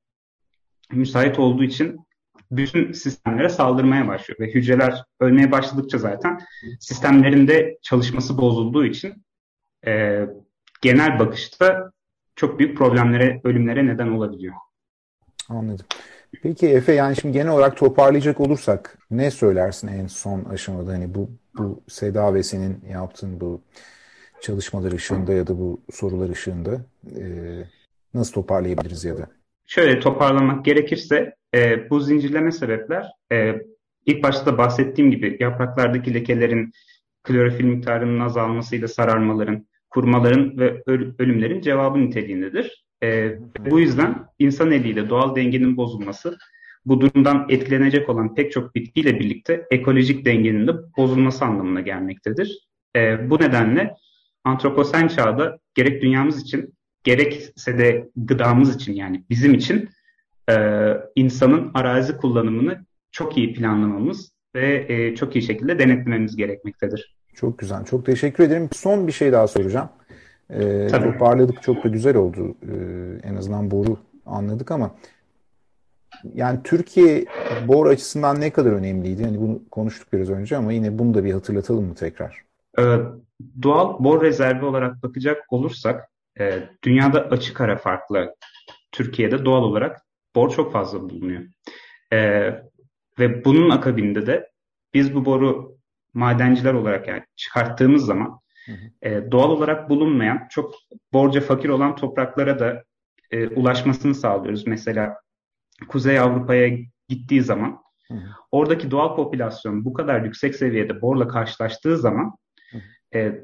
müsait 0.91 1.39
olduğu 1.39 1.63
için 1.63 1.99
bütün 2.51 2.91
sistemlere 2.91 3.49
saldırmaya 3.49 4.07
başlıyor 4.07 4.39
ve 4.39 4.53
hücreler 4.53 5.03
ölmeye 5.19 5.51
başladıkça 5.51 5.97
zaten 5.97 6.39
sistemlerinde 6.79 7.77
çalışması 7.81 8.37
bozulduğu 8.37 8.85
için 8.85 9.25
e, 9.87 10.25
genel 10.81 11.19
bakışta 11.19 11.91
çok 12.35 12.59
büyük 12.59 12.77
problemlere, 12.77 13.41
ölümlere 13.43 13.85
neden 13.85 14.07
olabiliyor. 14.07 14.55
Anladım. 15.49 15.85
Peki 16.41 16.67
Efe 16.67 16.93
yani 16.93 17.15
şimdi 17.15 17.33
genel 17.33 17.51
olarak 17.51 17.77
toparlayacak 17.77 18.39
olursak 18.39 18.97
ne 19.11 19.31
söylersin 19.31 19.87
en 19.87 20.07
son 20.07 20.43
aşamada 20.43 20.91
hani 20.91 21.15
bu 21.15 21.29
bu 21.57 21.83
Seda 21.87 22.33
ve 22.33 22.43
senin 22.43 22.85
yaptığın 22.89 23.39
bu 23.39 23.61
çalışmalar 24.41 24.91
ışığında 24.91 25.33
ya 25.33 25.47
da 25.47 25.59
bu 25.59 25.81
sorular 25.91 26.29
ışığında 26.29 26.85
e, 27.19 27.23
nasıl 28.13 28.33
toparlayabiliriz 28.33 29.05
ya 29.05 29.17
da? 29.17 29.27
Şöyle 29.65 29.99
toparlamak 29.99 30.65
gerekirse 30.65 31.35
e, 31.55 31.89
bu 31.89 31.99
zincirleme 31.99 32.51
sebepler 32.51 33.07
e, 33.31 33.55
ilk 34.05 34.23
başta 34.23 34.45
da 34.45 34.57
bahsettiğim 34.57 35.11
gibi 35.11 35.37
yapraklardaki 35.39 36.13
lekelerin 36.13 36.71
klorofil 37.23 37.65
miktarının 37.65 38.19
azalmasıyla 38.19 38.87
sararmaların, 38.87 39.67
kurmaların 39.89 40.57
ve 40.57 40.83
ölümlerin 41.19 41.61
cevabı 41.61 42.01
niteliğindedir. 42.01 42.82
E, 43.03 43.37
bu 43.69 43.79
yüzden 43.79 44.25
insan 44.39 44.71
eliyle 44.71 45.09
doğal 45.09 45.35
dengenin 45.35 45.77
bozulması 45.77 46.37
bu 46.85 47.01
durumdan 47.01 47.45
etkilenecek 47.49 48.09
olan 48.09 48.35
pek 48.35 48.51
çok 48.51 48.75
bitkiyle 48.75 49.19
birlikte 49.19 49.67
ekolojik 49.71 50.25
dengenin 50.25 50.67
de 50.67 50.71
bozulması 50.97 51.45
anlamına 51.45 51.81
gelmektedir. 51.81 52.67
E, 52.95 53.29
bu 53.29 53.39
nedenle 53.39 53.95
antroposen 54.43 55.07
çağda 55.07 55.57
gerek 55.75 56.01
dünyamız 56.01 56.41
için 56.41 56.73
gerekse 57.03 57.77
de 57.77 58.09
gıdamız 58.15 58.75
için 58.75 58.93
yani 58.93 59.23
bizim 59.29 59.53
için 59.53 59.89
e, 60.49 60.55
insanın 61.15 61.71
arazi 61.73 62.17
kullanımını 62.17 62.85
çok 63.11 63.37
iyi 63.37 63.53
planlamamız 63.53 64.31
ve 64.55 64.85
e, 64.89 65.15
çok 65.15 65.35
iyi 65.35 65.41
şekilde 65.41 65.79
denetlememiz 65.79 66.35
gerekmektedir. 66.35 67.15
Çok 67.33 67.59
güzel. 67.59 67.85
Çok 67.85 68.05
teşekkür 68.05 68.43
ederim. 68.43 68.69
Son 68.71 69.07
bir 69.07 69.11
şey 69.11 69.31
daha 69.31 69.47
soracağım. 69.47 69.89
E, 70.59 70.87
toparladık 70.87 71.63
çok 71.63 71.83
da 71.83 71.87
güzel 71.87 72.15
oldu. 72.15 72.55
E, 72.61 72.73
en 73.27 73.35
azından 73.35 73.71
boru 73.71 73.97
anladık 74.25 74.71
ama 74.71 74.91
yani 76.33 76.59
Türkiye 76.63 77.25
bor 77.67 77.87
açısından 77.87 78.41
ne 78.41 78.49
kadar 78.49 78.71
önemliydi? 78.71 79.21
Yani 79.21 79.41
bunu 79.41 79.61
konuştuk 79.71 80.13
biraz 80.13 80.29
önce 80.29 80.57
ama 80.57 80.73
yine 80.73 80.99
bunu 80.99 81.13
da 81.13 81.23
bir 81.23 81.33
hatırlatalım 81.33 81.85
mı 81.85 81.95
tekrar? 81.95 82.41
Ee, 82.79 82.97
doğal 83.63 84.03
bor 84.03 84.21
rezervi 84.21 84.65
olarak 84.65 85.03
bakacak 85.03 85.45
olursak 85.49 86.09
e, 86.39 86.63
dünyada 86.83 87.21
açık 87.21 87.61
ara 87.61 87.77
farklı 87.77 88.35
Türkiye'de 88.91 89.45
doğal 89.45 89.63
olarak 89.63 90.01
bor 90.35 90.49
çok 90.49 90.73
fazla 90.73 91.01
bulunuyor. 91.01 91.41
E, 92.13 92.19
ve 93.19 93.45
bunun 93.45 93.69
akabinde 93.69 94.27
de 94.27 94.49
biz 94.93 95.15
bu 95.15 95.25
boru 95.25 95.77
madenciler 96.13 96.73
olarak 96.73 97.07
yani 97.07 97.23
çıkarttığımız 97.35 98.05
zaman 98.05 98.39
e, 99.01 99.31
doğal 99.31 99.49
olarak 99.49 99.89
bulunmayan, 99.89 100.47
çok 100.49 100.75
borca 101.13 101.41
fakir 101.41 101.69
olan 101.69 101.95
topraklara 101.95 102.59
da 102.59 102.83
e, 103.31 103.47
ulaşmasını 103.47 104.15
sağlıyoruz. 104.15 104.67
Mesela 104.67 105.15
Kuzey 105.87 106.19
Avrupa'ya 106.19 106.77
gittiği 107.09 107.41
zaman 107.41 107.83
hı 108.07 108.13
hı. 108.13 108.27
oradaki 108.51 108.91
doğal 108.91 109.15
popülasyon 109.15 109.85
bu 109.85 109.93
kadar 109.93 110.21
yüksek 110.21 110.55
seviyede 110.55 111.01
borla 111.01 111.27
karşılaştığı 111.27 111.97
zaman 111.97 112.35
e, 113.15 113.41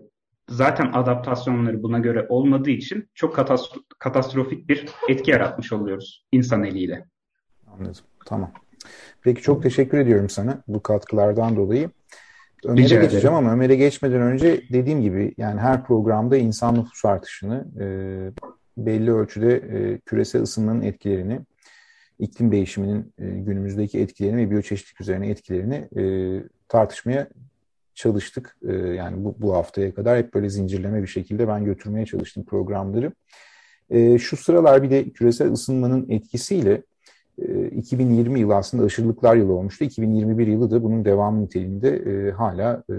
zaten 0.49 0.91
adaptasyonları 0.93 1.83
buna 1.83 1.99
göre 1.99 2.25
olmadığı 2.29 2.69
için 2.69 3.09
çok 3.13 3.35
katastro 3.35 3.81
katastrofik 3.99 4.69
bir 4.69 4.85
etki 5.09 5.31
yaratmış 5.31 5.73
oluyoruz 5.73 6.25
insan 6.31 6.63
eliyle. 6.63 7.05
Anladım. 7.67 8.03
Tamam. 8.25 8.51
Peki 9.21 9.41
çok 9.41 9.63
teşekkür 9.63 9.97
ediyorum 9.97 10.29
sana 10.29 10.63
bu 10.67 10.83
katkılardan 10.83 11.55
dolayı. 11.55 11.89
Ömer'e 12.65 12.83
Rica 12.83 12.95
geçeceğim 13.01 13.35
ederim. 13.35 13.35
ama 13.35 13.53
Ömer'e 13.53 13.75
geçmeden 13.75 14.21
önce 14.21 14.61
dediğim 14.71 15.01
gibi 15.01 15.33
yani 15.37 15.59
her 15.59 15.83
programda 15.83 16.37
insan 16.37 16.75
nüfus 16.75 17.05
artışını 17.05 17.65
e, 17.79 17.85
belli 18.77 19.13
ölçüde 19.13 19.55
e, 19.55 19.97
küresel 19.97 20.41
ısınmanın 20.41 20.81
etkilerini, 20.81 21.39
iklim 22.19 22.51
değişiminin 22.51 23.13
e, 23.17 23.29
günümüzdeki 23.29 23.99
etkilerini 23.99 24.37
ve 24.37 24.51
biyoçeşitlik 24.51 25.01
üzerine 25.01 25.29
etkilerini 25.29 25.89
e, 25.97 26.03
tartışmaya 26.67 27.27
çalıştık. 27.93 28.57
E, 28.67 28.73
yani 28.73 29.25
bu, 29.25 29.35
bu 29.39 29.55
haftaya 29.55 29.93
kadar 29.93 30.17
hep 30.17 30.33
böyle 30.33 30.49
zincirleme 30.49 31.01
bir 31.01 31.07
şekilde 31.07 31.47
ben 31.47 31.65
götürmeye 31.65 32.05
çalıştım 32.05 32.45
programları. 32.45 33.11
E, 33.89 34.17
şu 34.17 34.37
sıralar 34.37 34.83
bir 34.83 34.89
de 34.89 35.09
küresel 35.09 35.51
ısınmanın 35.51 36.09
etkisiyle 36.09 36.83
2020 37.71 38.39
e, 38.39 38.41
yılı 38.41 38.55
aslında 38.55 38.83
aşırılıklar 38.83 39.35
yılı 39.35 39.53
olmuştu. 39.53 39.83
2021 39.83 40.47
yılı 40.47 40.71
da 40.71 40.83
bunun 40.83 41.05
devamı 41.05 41.41
niteliğinde 41.41 41.89
e, 41.89 42.31
hala 42.31 42.83
e, 42.89 42.95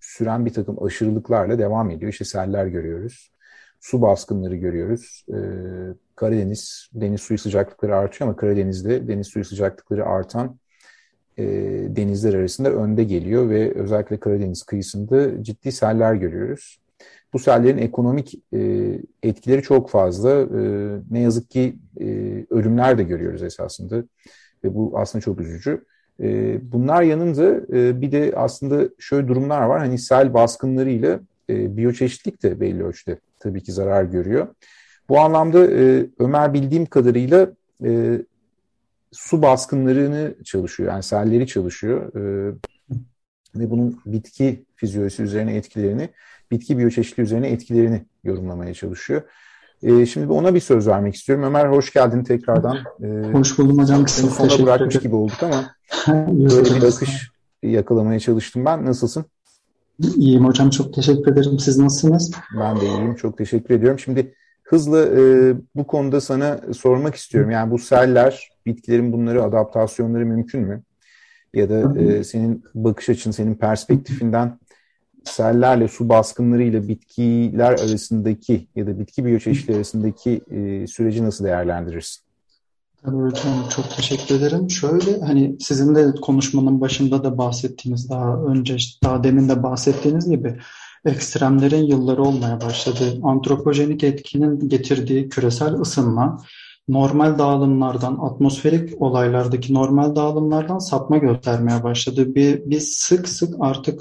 süren 0.00 0.46
bir 0.46 0.52
takım 0.52 0.84
aşırılıklarla 0.84 1.58
devam 1.58 1.90
ediyor. 1.90 2.12
İşte 2.12 2.24
seller 2.24 2.66
görüyoruz, 2.66 3.32
su 3.80 4.02
baskınları 4.02 4.56
görüyoruz. 4.56 5.24
E, 5.28 5.38
Karadeniz, 6.16 6.90
deniz 6.94 7.20
suyu 7.20 7.38
sıcaklıkları 7.38 7.96
artıyor 7.96 8.28
ama 8.28 8.36
Karadeniz'de 8.36 9.08
deniz 9.08 9.26
suyu 9.26 9.44
sıcaklıkları 9.44 10.06
artan 10.06 10.56
denizler 11.96 12.34
arasında 12.34 12.70
önde 12.72 13.04
geliyor 13.04 13.50
ve 13.50 13.74
özellikle 13.74 14.20
Karadeniz 14.20 14.62
kıyısında 14.62 15.44
ciddi 15.44 15.72
seller 15.72 16.14
görüyoruz. 16.14 16.78
Bu 17.32 17.38
sellerin 17.38 17.78
ekonomik 17.78 18.34
e, 18.52 18.90
etkileri 19.22 19.62
çok 19.62 19.90
fazla. 19.90 20.30
E, 20.40 20.60
ne 21.10 21.20
yazık 21.20 21.50
ki 21.50 21.76
e, 22.00 22.06
ölümler 22.50 22.98
de 22.98 23.02
görüyoruz 23.02 23.42
esasında 23.42 23.96
ve 24.64 24.74
bu 24.74 24.92
aslında 24.96 25.22
çok 25.22 25.40
üzücü. 25.40 25.84
E, 26.22 26.58
bunlar 26.72 27.02
yanında 27.02 27.76
e, 27.76 28.00
bir 28.00 28.12
de 28.12 28.32
aslında 28.36 28.88
şöyle 28.98 29.28
durumlar 29.28 29.62
var. 29.62 29.78
Hani 29.78 29.98
sel 29.98 30.34
baskınlarıyla 30.34 31.20
e, 31.50 31.76
biyoçeşitlik 31.76 32.42
de 32.42 32.60
belli 32.60 32.84
ölçüde 32.84 33.18
tabii 33.38 33.62
ki 33.62 33.72
zarar 33.72 34.04
görüyor. 34.04 34.48
Bu 35.08 35.20
anlamda 35.20 35.66
e, 35.66 36.06
Ömer 36.18 36.54
bildiğim 36.54 36.86
kadarıyla 36.86 37.50
e, 37.84 38.22
su 39.12 39.42
baskınlarını 39.42 40.34
çalışıyor. 40.44 40.92
Yani 40.92 41.02
selleri 41.02 41.46
çalışıyor. 41.46 42.14
E, 42.14 42.54
ve 43.54 43.70
bunun 43.70 44.00
bitki 44.06 44.64
fizyolojisi 44.76 45.22
üzerine 45.22 45.56
etkilerini 45.56 46.08
bitki 46.50 46.78
biyoçeşitliği 46.78 47.24
üzerine 47.24 47.48
etkilerini 47.48 48.04
yorumlamaya 48.24 48.74
çalışıyor. 48.74 49.22
E, 49.82 50.06
şimdi 50.06 50.32
ona 50.32 50.54
bir 50.54 50.60
söz 50.60 50.88
vermek 50.88 51.14
istiyorum. 51.14 51.44
Ömer 51.44 51.66
hoş 51.66 51.92
geldin 51.92 52.24
tekrardan. 52.24 52.78
E, 53.02 53.32
hoş 53.32 53.58
buldum 53.58 53.78
hocam. 53.78 54.08
Seni 54.08 54.30
sona 54.30 54.66
bırakmış 54.66 54.98
gibi 54.98 55.14
olduk 55.14 55.42
ama 55.42 55.74
böyle 56.26 56.74
bir 56.74 56.82
akış 56.82 57.30
yakalamaya 57.62 58.20
çalıştım 58.20 58.64
ben. 58.64 58.86
Nasılsın? 58.86 59.24
İyiyim 60.16 60.44
hocam. 60.44 60.70
Çok 60.70 60.94
teşekkür 60.94 61.32
ederim. 61.32 61.58
Siz 61.58 61.78
nasılsınız? 61.78 62.32
Ben 62.60 62.80
de 62.80 62.86
iyiyim. 62.86 63.14
Çok 63.14 63.38
teşekkür 63.38 63.74
ediyorum. 63.74 63.98
Şimdi 63.98 64.34
hızlı 64.62 64.98
e, 65.18 65.22
bu 65.74 65.86
konuda 65.86 66.20
sana 66.20 66.60
sormak 66.76 67.14
istiyorum. 67.14 67.50
Yani 67.50 67.70
bu 67.70 67.78
seller, 67.78 68.50
bitkilerin 68.66 69.12
bunları 69.12 69.42
adaptasyonları 69.42 70.26
mümkün 70.26 70.60
mü? 70.60 70.82
Ya 71.54 71.70
da 71.70 72.00
e, 72.00 72.24
senin 72.24 72.64
bakış 72.74 73.08
açın, 73.08 73.30
senin 73.30 73.54
perspektifinden 73.54 74.58
sellerle, 75.24 75.88
su 75.88 76.08
baskınlarıyla 76.08 76.88
bitkiler 76.88 77.72
arasındaki 77.72 78.66
ya 78.76 78.86
da 78.86 78.98
bitki 78.98 79.24
biyoçeşitliği 79.24 79.76
arasındaki 79.76 80.40
e, 80.50 80.86
süreci 80.86 81.24
nasıl 81.24 81.44
değerlendirirsin? 81.44 82.22
Tabii 83.04 83.16
hocam 83.16 83.68
çok 83.76 83.96
teşekkür 83.96 84.34
ederim. 84.34 84.70
Şöyle 84.70 85.20
hani 85.20 85.56
sizin 85.60 85.94
de 85.94 86.12
konuşmanın 86.22 86.80
başında 86.80 87.24
da 87.24 87.38
bahsettiğiniz 87.38 88.10
daha 88.10 88.36
önce 88.36 88.76
daha 89.04 89.24
demin 89.24 89.48
de 89.48 89.62
bahsettiğiniz 89.62 90.30
gibi 90.30 90.58
ekstremlerin 91.04 91.82
yılları 91.82 92.22
olmaya 92.22 92.60
başladı. 92.60 93.20
Antropojenik 93.22 94.04
etkinin 94.04 94.68
getirdiği 94.68 95.28
küresel 95.28 95.74
ısınma 95.74 96.42
normal 96.88 97.38
dağılımlardan, 97.38 98.18
atmosferik 98.20 99.02
olaylardaki 99.02 99.74
normal 99.74 100.16
dağılımlardan 100.16 100.78
sapma 100.78 101.18
göstermeye 101.18 101.82
başladı. 101.82 102.34
Bir, 102.34 102.62
biz 102.64 102.92
sık 102.92 103.28
sık 103.28 103.54
artık 103.60 104.00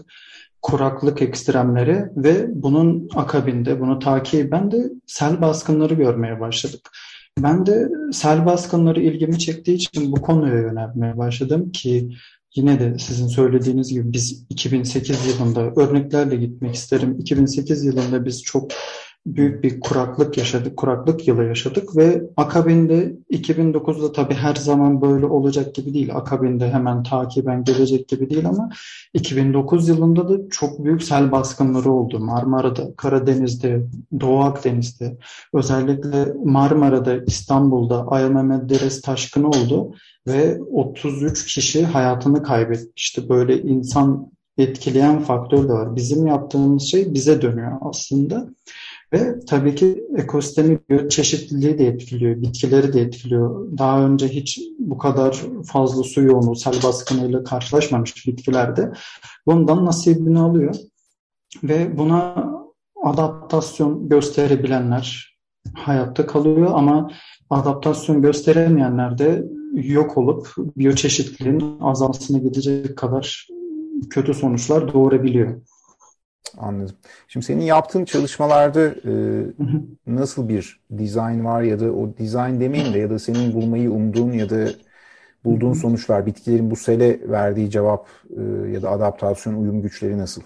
kuraklık 0.62 1.22
ekstremleri 1.22 2.06
ve 2.16 2.48
bunun 2.64 3.10
akabinde 3.16 3.80
bunu 3.80 4.00
takiben 4.00 4.72
de 4.72 4.92
sel 5.08 5.42
baskınları 5.42 5.94
görmeye 5.94 6.40
başladık. 6.40 6.90
Ben 7.40 7.66
de 7.66 7.90
sel 8.12 8.46
baskınları 8.46 9.02
ilgimi 9.02 9.40
çektiği 9.40 9.74
için 9.74 10.12
bu 10.12 10.22
konuya 10.22 10.62
yönelmeye 10.62 11.18
başladım 11.18 11.72
ki 11.72 12.10
yine 12.56 12.80
de 12.80 13.00
sizin 13.00 13.28
söylediğiniz 13.28 13.94
gibi 13.94 14.14
biz 14.14 14.46
2008 14.50 15.26
yılında 15.26 15.62
örneklerle 15.62 16.36
gitmek 16.36 16.76
isterim. 16.76 17.16
2008 17.20 17.86
yılında 17.86 18.26
biz 18.26 18.44
çok 18.44 18.72
büyük 19.26 19.64
bir 19.64 19.80
kuraklık 19.80 20.38
yaşadık, 20.38 20.78
kuraklık 20.78 21.28
yılı 21.28 21.44
yaşadık 21.44 21.98
ve 21.98 22.24
akabinde 22.38 23.16
2009'da 23.32 24.12
tabii 24.12 24.34
her 24.34 24.56
zaman 24.56 25.02
böyle 25.02 25.26
olacak 25.26 25.76
gibi 25.76 25.94
değil. 25.94 26.16
Akabinde 26.16 26.72
hemen 26.72 27.04
takiben 27.04 27.64
gelecek 27.64 28.08
gibi 28.08 28.30
değil 28.30 28.48
ama 28.48 28.70
2009 29.14 29.88
yılında 29.90 30.30
da 30.30 30.50
çok 30.50 30.84
büyük 30.84 31.04
sel 31.04 31.32
baskınları 31.32 31.92
oldu. 31.92 32.20
Marmara'da, 32.20 32.96
Karadeniz'de, 32.98 33.82
Doğu 34.20 34.40
Akdeniz'de, 34.40 35.18
özellikle 35.54 36.34
Marmara'da, 36.46 37.24
İstanbul'da 37.28 38.08
Ayana 38.08 38.44
Medderes 38.44 39.02
taşkını 39.02 39.48
oldu 39.48 39.94
ve 40.28 40.60
33 40.72 41.56
kişi 41.56 41.86
hayatını 41.86 42.44
kaybetmişti. 42.44 43.30
Böyle 43.30 43.62
insan 43.62 44.32
etkileyen 44.58 45.20
faktör 45.20 45.70
de 45.70 45.74
var. 45.74 45.96
Bizim 45.96 46.28
yaptığımız 46.28 46.84
şey 46.84 47.14
bize 47.14 47.42
dönüyor 47.42 47.72
aslında. 47.82 48.50
Ve 49.14 49.40
tabii 49.48 49.76
ki 49.76 50.04
ekosistemi 50.18 50.80
çeşitliliği 51.10 51.78
de 51.78 51.88
etkiliyor, 51.88 52.42
bitkileri 52.42 52.94
de 52.94 53.02
etkiliyor. 53.02 53.78
Daha 53.78 54.06
önce 54.06 54.28
hiç 54.28 54.60
bu 54.80 54.98
kadar 54.98 55.42
fazla 55.66 56.04
su 56.04 56.22
yoğunluğu, 56.22 56.56
sel 56.56 56.84
baskınıyla 56.84 57.44
karşılaşmamış 57.44 58.28
bitkilerde 58.28 58.92
bundan 59.46 59.86
nasibini 59.86 60.40
alıyor. 60.40 60.76
Ve 61.64 61.98
buna 61.98 62.50
adaptasyon 63.04 64.10
gösterebilenler 64.10 65.38
hayatta 65.74 66.28
kalıyor 66.28 66.72
ama 66.74 67.12
adaptasyon 67.50 68.22
gösteremeyenler 68.22 69.18
de 69.18 69.46
yok 69.74 70.18
olup 70.18 70.48
biyoçeşitliliğin 70.58 71.80
azalmasına 71.82 72.38
gidecek 72.38 72.98
kadar 72.98 73.48
kötü 74.10 74.34
sonuçlar 74.34 74.94
doğurabiliyor. 74.94 75.62
Anladım. 76.58 76.96
Şimdi 77.28 77.46
senin 77.46 77.62
yaptığın 77.62 78.06
çalışmalarda 78.06 78.86
e, 78.88 79.14
nasıl 80.08 80.50
bir 80.50 80.82
dizayn 80.98 81.46
var 81.46 81.62
ya 81.62 81.80
da 81.80 81.92
o 81.92 82.18
dizayn 82.18 82.60
demeyin 82.60 82.94
de 82.94 83.00
ya 83.00 83.10
da 83.10 83.20
senin 83.20 83.54
bulmayı 83.54 83.92
umduğun 83.92 84.32
ya 84.32 84.50
da 84.50 84.76
bulduğun 85.46 85.74
sonuçlar, 85.74 86.26
bitkilerin 86.26 86.72
bu 86.72 86.76
sele 86.76 87.30
verdiği 87.32 87.72
cevap 87.72 88.10
e, 88.38 88.42
ya 88.72 88.82
da 88.82 88.92
adaptasyon 88.92 89.56
uyum 89.56 89.82
güçleri 89.82 90.18
nasıl? 90.18 90.42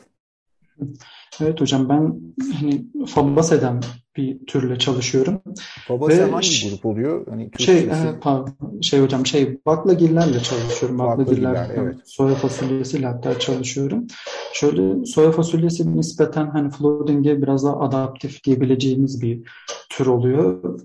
Evet 1.41 1.61
hocam 1.61 1.89
ben 1.89 2.21
hani 2.53 2.85
Fabas 3.07 3.51
eden 3.51 3.81
bir 4.17 4.45
türle 4.45 4.79
çalışıyorum. 4.79 5.41
Fabas 5.87 6.19
hangi 6.19 6.69
grup 6.69 6.85
oluyor? 6.85 7.27
Hani 7.29 7.51
şey 7.59 7.79
e, 7.79 8.19
pardon, 8.21 8.81
şey 8.81 9.01
hocam 9.01 9.25
şey 9.25 9.59
baklagillerle 9.65 10.39
çalışıyorum. 10.39 10.99
Baklagiller, 10.99 11.71
evet. 11.75 11.95
soya 12.05 12.35
fasulyesiyle 12.35 13.05
hatta 13.05 13.39
çalışıyorum. 13.39 14.07
Şöyle 14.53 15.05
soya 15.05 15.31
fasulyesi 15.31 15.97
nispeten 15.97 16.49
hani 16.49 16.69
flooding'e 16.69 17.41
biraz 17.41 17.63
daha 17.63 17.79
adaptif 17.79 18.43
diyebileceğimiz 18.43 19.21
bir 19.21 19.41
tür 19.89 20.05
oluyor. 20.05 20.79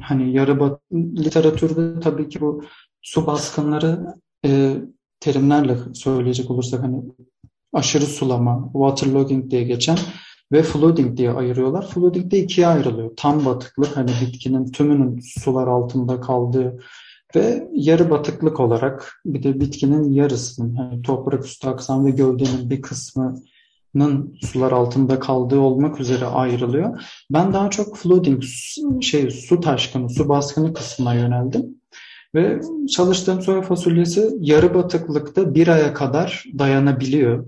Hani 0.00 0.32
yarı 0.32 0.60
bat, 0.60 0.80
literatürde 0.92 2.00
tabii 2.00 2.28
ki 2.28 2.40
bu 2.40 2.62
su 3.02 3.26
baskınları 3.26 4.14
e, 4.46 4.76
terimlerle 5.20 5.76
söyleyecek 5.94 6.50
olursak 6.50 6.82
hani 6.82 7.02
aşırı 7.72 8.06
sulama, 8.06 8.70
waterlogging 8.72 9.50
diye 9.50 9.64
geçen 9.64 9.98
ve 10.52 10.62
flooding 10.62 11.16
diye 11.16 11.30
ayırıyorlar. 11.30 11.88
Flooding 11.88 12.32
de 12.32 12.38
ikiye 12.38 12.66
ayrılıyor. 12.66 13.10
Tam 13.16 13.44
batıklık 13.44 13.96
hani 13.96 14.10
bitkinin 14.20 14.72
tümünün 14.72 15.20
sular 15.20 15.66
altında 15.66 16.20
kaldığı 16.20 16.78
ve 17.36 17.68
yarı 17.72 18.10
batıklık 18.10 18.60
olarak 18.60 19.20
bir 19.24 19.42
de 19.42 19.60
bitkinin 19.60 20.12
yarısının 20.12 20.74
hani 20.74 21.02
toprak 21.02 21.44
üstü 21.44 21.68
aksan 21.68 22.06
ve 22.06 22.10
gövdenin 22.10 22.70
bir 22.70 22.82
kısmının 22.82 24.38
sular 24.42 24.72
altında 24.72 25.20
kaldığı 25.20 25.58
olmak 25.58 26.00
üzere 26.00 26.26
ayrılıyor. 26.26 27.02
Ben 27.30 27.52
daha 27.52 27.70
çok 27.70 27.96
flooding 27.96 28.42
şey 29.00 29.30
su 29.30 29.60
taşkını, 29.60 30.10
su 30.10 30.28
baskını 30.28 30.74
kısmına 30.74 31.14
yöneldim. 31.14 31.80
Ve 32.34 32.60
çalıştığım 32.90 33.42
soya 33.42 33.62
fasulyesi 33.62 34.30
yarı 34.40 34.74
batıklıkta 34.74 35.54
bir 35.54 35.68
aya 35.68 35.94
kadar 35.94 36.44
dayanabiliyor. 36.58 37.46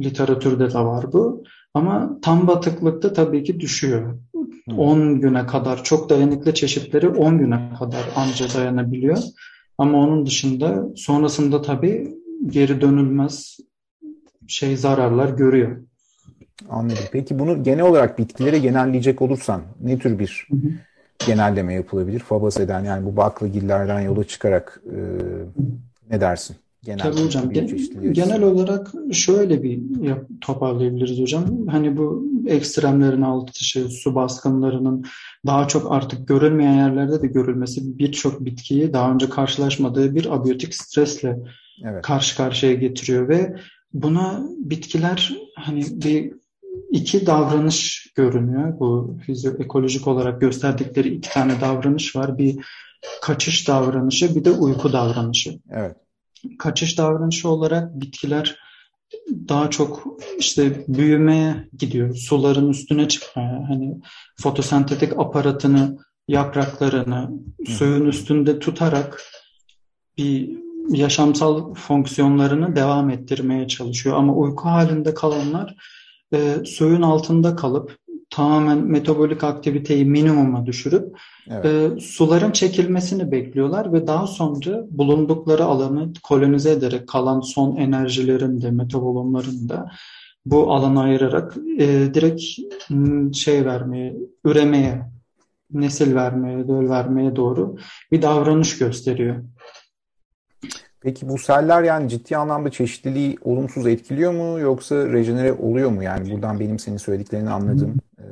Literatürde 0.00 0.70
de 0.70 0.78
var 0.78 1.12
bu. 1.12 1.44
Ama 1.74 2.18
tam 2.22 2.46
batıklıkta 2.46 3.12
tabii 3.12 3.44
ki 3.44 3.60
düşüyor. 3.60 4.18
Hmm. 4.64 4.78
10 4.78 5.20
güne 5.20 5.46
kadar 5.46 5.84
çok 5.84 6.10
dayanıklı 6.10 6.54
çeşitleri 6.54 7.08
10 7.08 7.38
güne 7.38 7.70
kadar 7.78 8.02
anca 8.16 8.46
dayanabiliyor. 8.54 9.18
Ama 9.78 9.98
onun 9.98 10.26
dışında 10.26 10.86
sonrasında 10.96 11.62
tabii 11.62 12.14
geri 12.46 12.80
dönülmez 12.80 13.58
şey 14.46 14.76
zararlar 14.76 15.28
görüyor. 15.28 15.82
Anladım. 16.68 17.04
Peki 17.12 17.38
bunu 17.38 17.62
genel 17.62 17.84
olarak 17.84 18.18
bitkilere 18.18 18.58
genelleyecek 18.58 19.22
olursan 19.22 19.62
ne 19.80 19.98
tür 19.98 20.18
bir 20.18 20.46
hı 20.50 20.56
hı. 20.56 20.70
genelleme 21.26 21.74
yapılabilir? 21.74 22.18
Fabas 22.18 22.60
eden 22.60 22.84
yani 22.84 23.06
bu 23.06 23.16
baklagillerden 23.16 24.00
yola 24.00 24.24
çıkarak 24.24 24.82
e, 24.86 24.98
ne 26.10 26.20
dersin? 26.20 26.56
Genel 26.84 26.98
Tabii 26.98 27.24
hocam. 27.24 27.50
Gen, 27.50 27.78
genel 28.12 28.42
olarak 28.42 28.92
şöyle 29.12 29.62
bir 29.62 29.82
toparlayabiliriz 30.40 31.20
hocam. 31.20 31.66
Hani 31.66 31.96
bu 31.96 32.26
ekstremlerin 32.46 33.22
alt 33.22 33.60
dışı 33.60 33.88
su 33.88 34.14
baskınlarının 34.14 35.04
daha 35.46 35.68
çok 35.68 35.92
artık 35.92 36.28
görülmeyen 36.28 36.74
yerlerde 36.74 37.22
de 37.22 37.26
görülmesi 37.26 37.98
birçok 37.98 38.44
bitkiyi 38.44 38.92
daha 38.92 39.12
önce 39.12 39.28
karşılaşmadığı 39.28 40.14
bir 40.14 40.34
abiyotik 40.34 40.74
stresle 40.74 41.38
evet. 41.84 42.02
karşı 42.02 42.36
karşıya 42.36 42.74
getiriyor 42.74 43.28
ve 43.28 43.56
buna 43.94 44.46
bitkiler 44.58 45.32
hani 45.56 45.84
bir 45.90 46.32
iki 46.90 47.26
davranış 47.26 48.12
görünüyor. 48.14 48.80
Bu 48.80 49.16
fizyoekolojik 49.26 50.06
olarak 50.06 50.40
gösterdikleri 50.40 51.08
iki 51.08 51.30
tane 51.30 51.60
davranış 51.60 52.16
var. 52.16 52.38
Bir 52.38 52.56
kaçış 53.22 53.68
davranışı 53.68 54.34
bir 54.34 54.44
de 54.44 54.50
uyku 54.50 54.92
davranışı. 54.92 55.58
Evet. 55.70 55.96
Kaçış 56.58 56.98
davranışı 56.98 57.48
olarak 57.48 58.00
bitkiler 58.00 58.56
daha 59.48 59.70
çok 59.70 60.04
işte 60.38 60.84
büyümeye 60.88 61.68
gidiyor. 61.78 62.14
Suların 62.14 62.70
üstüne 62.70 63.08
çıkmaya. 63.08 63.68
Hani 63.68 64.00
fotosentetik 64.40 65.18
aparatını, 65.18 65.98
yapraklarını 66.28 67.30
Hı. 67.66 67.72
suyun 67.72 68.06
üstünde 68.06 68.58
tutarak 68.58 69.22
bir 70.18 70.58
yaşamsal 70.88 71.74
fonksiyonlarını 71.74 72.76
devam 72.76 73.10
ettirmeye 73.10 73.68
çalışıyor. 73.68 74.16
Ama 74.16 74.34
uyku 74.34 74.68
halinde 74.68 75.14
kalanlar 75.14 75.74
e, 76.34 76.56
suyun 76.64 77.02
altında 77.02 77.56
kalıp 77.56 77.98
tamamen 78.32 78.78
metabolik 78.78 79.44
aktiviteyi 79.44 80.04
minimuma 80.04 80.66
düşürüp 80.66 81.16
evet. 81.50 81.64
e, 81.64 82.00
suların 82.00 82.50
çekilmesini 82.50 83.32
bekliyorlar 83.32 83.92
ve 83.92 84.06
daha 84.06 84.26
sonra 84.26 84.84
bulundukları 84.90 85.64
alanı 85.64 86.12
kolonize 86.22 86.70
ederek 86.70 87.08
kalan 87.08 87.40
son 87.40 87.76
enerjilerin 87.76 88.60
de 88.60 88.70
metabolomların 88.70 89.68
da 89.68 89.90
bu 90.46 90.72
alanı 90.72 91.02
ayırarak 91.02 91.56
e, 91.78 92.14
direkt 92.14 92.42
şey 93.36 93.64
vermeye, 93.64 94.16
üremeye, 94.44 95.02
nesil 95.70 96.14
vermeye, 96.14 96.68
döl 96.68 96.88
vermeye 96.88 97.36
doğru 97.36 97.76
bir 98.12 98.22
davranış 98.22 98.78
gösteriyor. 98.78 99.36
Peki 101.02 101.28
bu 101.28 101.38
seller 101.38 101.82
yani 101.82 102.08
ciddi 102.08 102.36
anlamda 102.36 102.70
çeşitliliği 102.70 103.36
olumsuz 103.42 103.86
etkiliyor 103.86 104.32
mu 104.32 104.60
yoksa 104.60 105.12
rejenere 105.12 105.52
oluyor 105.52 105.90
mu? 105.90 106.02
Yani 106.02 106.30
buradan 106.30 106.60
benim 106.60 106.78
senin 106.78 106.96
söylediklerini 106.96 107.50
anladım. 107.50 107.94
Ee... 108.18 108.22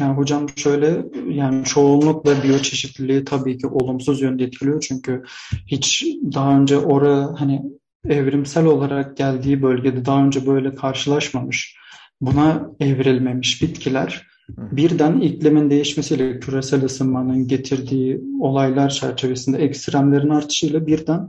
Yani 0.00 0.16
hocam 0.16 0.46
şöyle 0.56 1.04
yani 1.28 1.64
çoğunlukla 1.64 2.42
biyoçeşitliliği 2.42 3.24
tabii 3.24 3.58
ki 3.58 3.66
olumsuz 3.66 4.22
yönde 4.22 4.44
etkiliyor. 4.44 4.80
Çünkü 4.80 5.22
hiç 5.66 6.06
daha 6.34 6.58
önce 6.58 6.78
orada 6.78 7.34
hani 7.38 7.62
evrimsel 8.08 8.66
olarak 8.66 9.16
geldiği 9.16 9.62
bölgede 9.62 10.04
daha 10.04 10.24
önce 10.24 10.46
böyle 10.46 10.74
karşılaşmamış, 10.74 11.76
buna 12.20 12.70
evrilmemiş 12.80 13.62
bitkiler 13.62 14.26
birden 14.48 15.20
iklimin 15.20 15.70
değişmesiyle 15.70 16.40
küresel 16.40 16.84
ısınmanın 16.84 17.48
getirdiği 17.48 18.20
olaylar 18.40 18.90
çerçevesinde 18.90 19.58
ekstremlerin 19.58 20.28
artışıyla 20.28 20.86
birden 20.86 21.28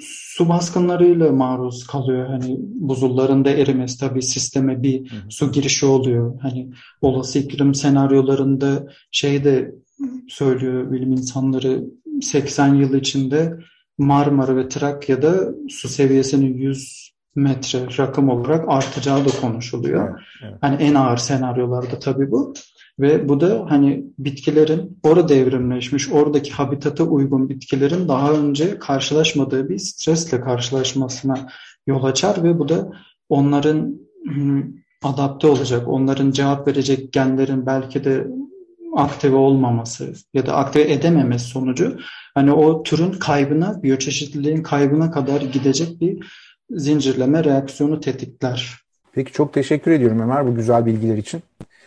su 0.00 0.48
baskınlarıyla 0.48 1.32
maruz 1.32 1.86
kalıyor. 1.86 2.26
Hani 2.26 2.56
buzulların 2.60 3.44
da 3.44 3.50
erimesi 3.50 4.00
tabii 4.00 4.22
sisteme 4.22 4.82
bir 4.82 5.12
su 5.28 5.52
girişi 5.52 5.86
oluyor. 5.86 6.40
Hani 6.40 6.70
olası 7.00 7.38
iklim 7.38 7.74
senaryolarında 7.74 8.86
şey 9.10 9.44
de 9.44 9.74
söylüyor 10.28 10.92
bilim 10.92 11.12
insanları 11.12 11.84
80 12.22 12.74
yıl 12.74 12.94
içinde 12.94 13.58
Marmara 13.98 14.56
ve 14.56 14.68
Trakya'da 14.68 15.54
su 15.68 15.88
seviyesinin 15.88 16.54
100 16.54 17.17
metre 17.38 17.78
rakım 17.98 18.28
olarak 18.28 18.64
artacağı 18.68 19.24
da 19.24 19.30
konuşuluyor. 19.40 20.08
Evet, 20.08 20.20
evet. 20.42 20.54
Hani 20.60 20.82
en 20.82 20.94
ağır 20.94 21.16
senaryolarda 21.16 21.98
tabii 21.98 22.30
bu. 22.30 22.54
Ve 23.00 23.28
bu 23.28 23.40
da 23.40 23.66
hani 23.68 24.04
bitkilerin 24.18 24.98
orada 25.02 25.34
evrimleşmiş, 25.34 26.12
oradaki 26.12 26.52
habitata 26.52 27.04
uygun 27.04 27.48
bitkilerin 27.48 28.08
daha 28.08 28.32
önce 28.32 28.78
karşılaşmadığı 28.78 29.68
bir 29.68 29.78
stresle 29.78 30.40
karşılaşmasına 30.40 31.48
yol 31.86 32.04
açar 32.04 32.42
ve 32.42 32.58
bu 32.58 32.68
da 32.68 32.92
onların 33.28 34.00
adapte 35.04 35.46
olacak, 35.46 35.88
onların 35.88 36.30
cevap 36.30 36.68
verecek 36.68 37.12
genlerin 37.12 37.66
belki 37.66 38.04
de 38.04 38.26
aktive 38.96 39.36
olmaması 39.36 40.12
ya 40.34 40.46
da 40.46 40.56
aktive 40.56 40.92
edememesi 40.92 41.44
sonucu 41.44 41.98
hani 42.34 42.52
o 42.52 42.82
türün 42.82 43.12
kaybına, 43.12 43.82
biyoçeşitliliğin 43.82 44.62
kaybına 44.62 45.10
kadar 45.10 45.40
gidecek 45.40 46.00
bir 46.00 46.26
zincirleme 46.70 47.44
reaksiyonu 47.44 48.00
tetikler. 48.00 48.78
Peki 49.12 49.32
çok 49.32 49.52
teşekkür 49.52 49.90
ediyorum 49.90 50.20
Ömer 50.20 50.46
bu 50.46 50.54
güzel 50.54 50.86
bilgiler 50.86 51.16
için. 51.16 51.42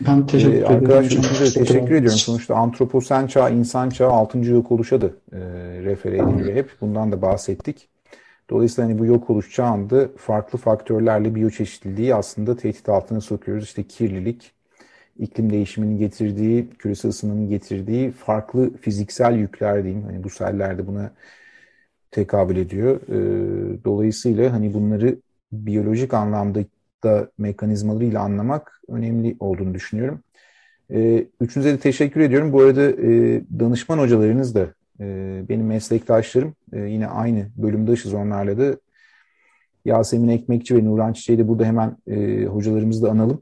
Ben 0.07 0.27
teşekkür 0.27 0.53
ee, 0.53 0.57
ederim. 0.57 0.75
Arkadaşlar 0.75 1.21
teşekkür, 1.21 1.53
teşekkür 1.53 1.95
ediyorum. 1.95 2.19
Sonuçta 2.19 2.55
antroposen 2.55 3.27
çağ, 3.27 3.49
insan 3.49 3.89
çağı 3.89 4.11
6. 4.11 4.39
yok 4.39 4.71
oluşa 4.71 5.01
da 5.01 5.05
e, 5.05 5.39
refere 5.83 6.17
ediliyor 6.17 6.55
hep. 6.55 6.69
Bundan 6.81 7.11
da 7.11 7.21
bahsettik. 7.21 7.87
Dolayısıyla 8.49 8.89
hani 8.89 8.99
bu 8.99 9.05
yok 9.05 9.29
oluş 9.29 9.51
çağında 9.51 10.09
farklı 10.17 10.59
faktörlerle 10.59 11.35
biyoçeşitliliği 11.35 12.15
aslında 12.15 12.55
tehdit 12.55 12.89
altına 12.89 13.21
sokuyoruz. 13.21 13.63
İşte 13.63 13.83
kirlilik, 13.83 14.51
iklim 15.19 15.49
değişiminin 15.49 15.97
getirdiği, 15.97 16.69
küresel 16.69 17.09
ısınmanın 17.09 17.49
getirdiği 17.49 18.11
farklı 18.11 18.77
fiziksel 18.77 19.35
yükler 19.35 19.83
diyeyim. 19.83 20.03
Hani 20.03 20.23
bu 20.23 20.29
sellerde 20.29 20.87
buna 20.87 21.11
tekabül 22.11 22.55
ediyor. 22.55 23.01
E, 23.07 23.17
dolayısıyla 23.85 24.53
hani 24.53 24.73
bunları 24.73 25.15
biyolojik 25.51 26.13
anlamda 26.13 26.59
da 27.03 27.31
mekanizmalarıyla 27.37 28.21
anlamak 28.21 28.81
önemli 28.87 29.35
olduğunu 29.39 29.73
düşünüyorum. 29.73 30.19
E, 30.93 31.25
üçünüze 31.41 31.73
de 31.73 31.77
teşekkür 31.77 32.21
ediyorum. 32.21 32.53
Bu 32.53 32.61
arada 32.61 32.83
e, 32.83 33.41
danışman 33.59 33.97
hocalarınız 33.97 34.55
da 34.55 34.73
e, 34.99 35.05
benim 35.49 35.65
meslektaşlarım. 35.65 36.55
E, 36.73 36.79
yine 36.79 37.07
aynı 37.07 37.47
bölümdaşız 37.57 38.13
onlarla 38.13 38.57
da. 38.57 38.77
Yasemin 39.85 40.27
Ekmekçi 40.27 40.75
ve 40.75 40.85
Nuran 40.85 41.13
Çiçek'i 41.13 41.39
de 41.39 41.47
burada 41.47 41.65
hemen 41.65 41.97
e, 42.07 42.45
hocalarımızı 42.45 43.03
da 43.03 43.11
analım. 43.11 43.41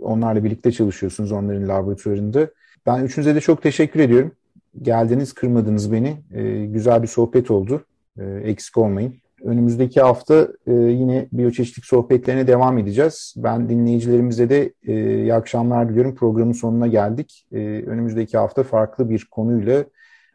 Onlarla 0.00 0.44
birlikte 0.44 0.72
çalışıyorsunuz 0.72 1.32
onların 1.32 1.68
laboratuvarında. 1.68 2.48
Ben 2.86 3.04
üçünüze 3.04 3.34
de 3.34 3.40
çok 3.40 3.62
teşekkür 3.62 4.00
ediyorum. 4.00 4.32
Geldiniz, 4.82 5.32
kırmadınız 5.32 5.92
beni. 5.92 6.16
E, 6.34 6.66
güzel 6.66 7.02
bir 7.02 7.08
sohbet 7.08 7.50
oldu. 7.50 7.84
E, 8.18 8.24
eksik 8.24 8.78
olmayın. 8.78 9.14
Önümüzdeki 9.44 10.00
hafta 10.00 10.48
e, 10.66 10.72
yine 10.72 11.28
biyoçeşitlik 11.32 11.84
sohbetlerine 11.84 12.46
devam 12.46 12.78
edeceğiz. 12.78 13.34
Ben 13.36 13.68
dinleyicilerimize 13.68 14.50
de 14.50 14.72
e, 14.86 14.92
iyi 15.16 15.34
akşamlar 15.34 15.88
diliyorum. 15.88 16.14
Programın 16.14 16.52
sonuna 16.52 16.86
geldik. 16.86 17.46
E, 17.52 17.58
önümüzdeki 17.86 18.38
hafta 18.38 18.62
farklı 18.62 19.10
bir 19.10 19.28
konuyla, 19.30 19.84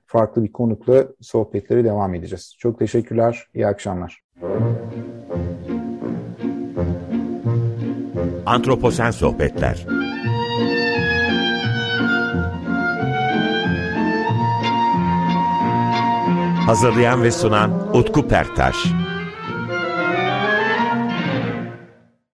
farklı 0.06 0.44
bir 0.44 0.52
konukla 0.52 1.08
sohbetlere 1.22 1.84
devam 1.84 2.16
edeceğiz. 2.16 2.56
Çok 2.60 2.80
teşekkürler, 2.80 3.48
iyi 3.56 3.68
akşamlar. 3.68 4.24
Antroposen 8.46 9.12
Sohbetler 9.12 10.09
Hazırlayan 16.70 17.24
ve 17.24 17.32
sunan 17.32 17.96
Utku 17.98 18.28
Perktaş 18.28 18.76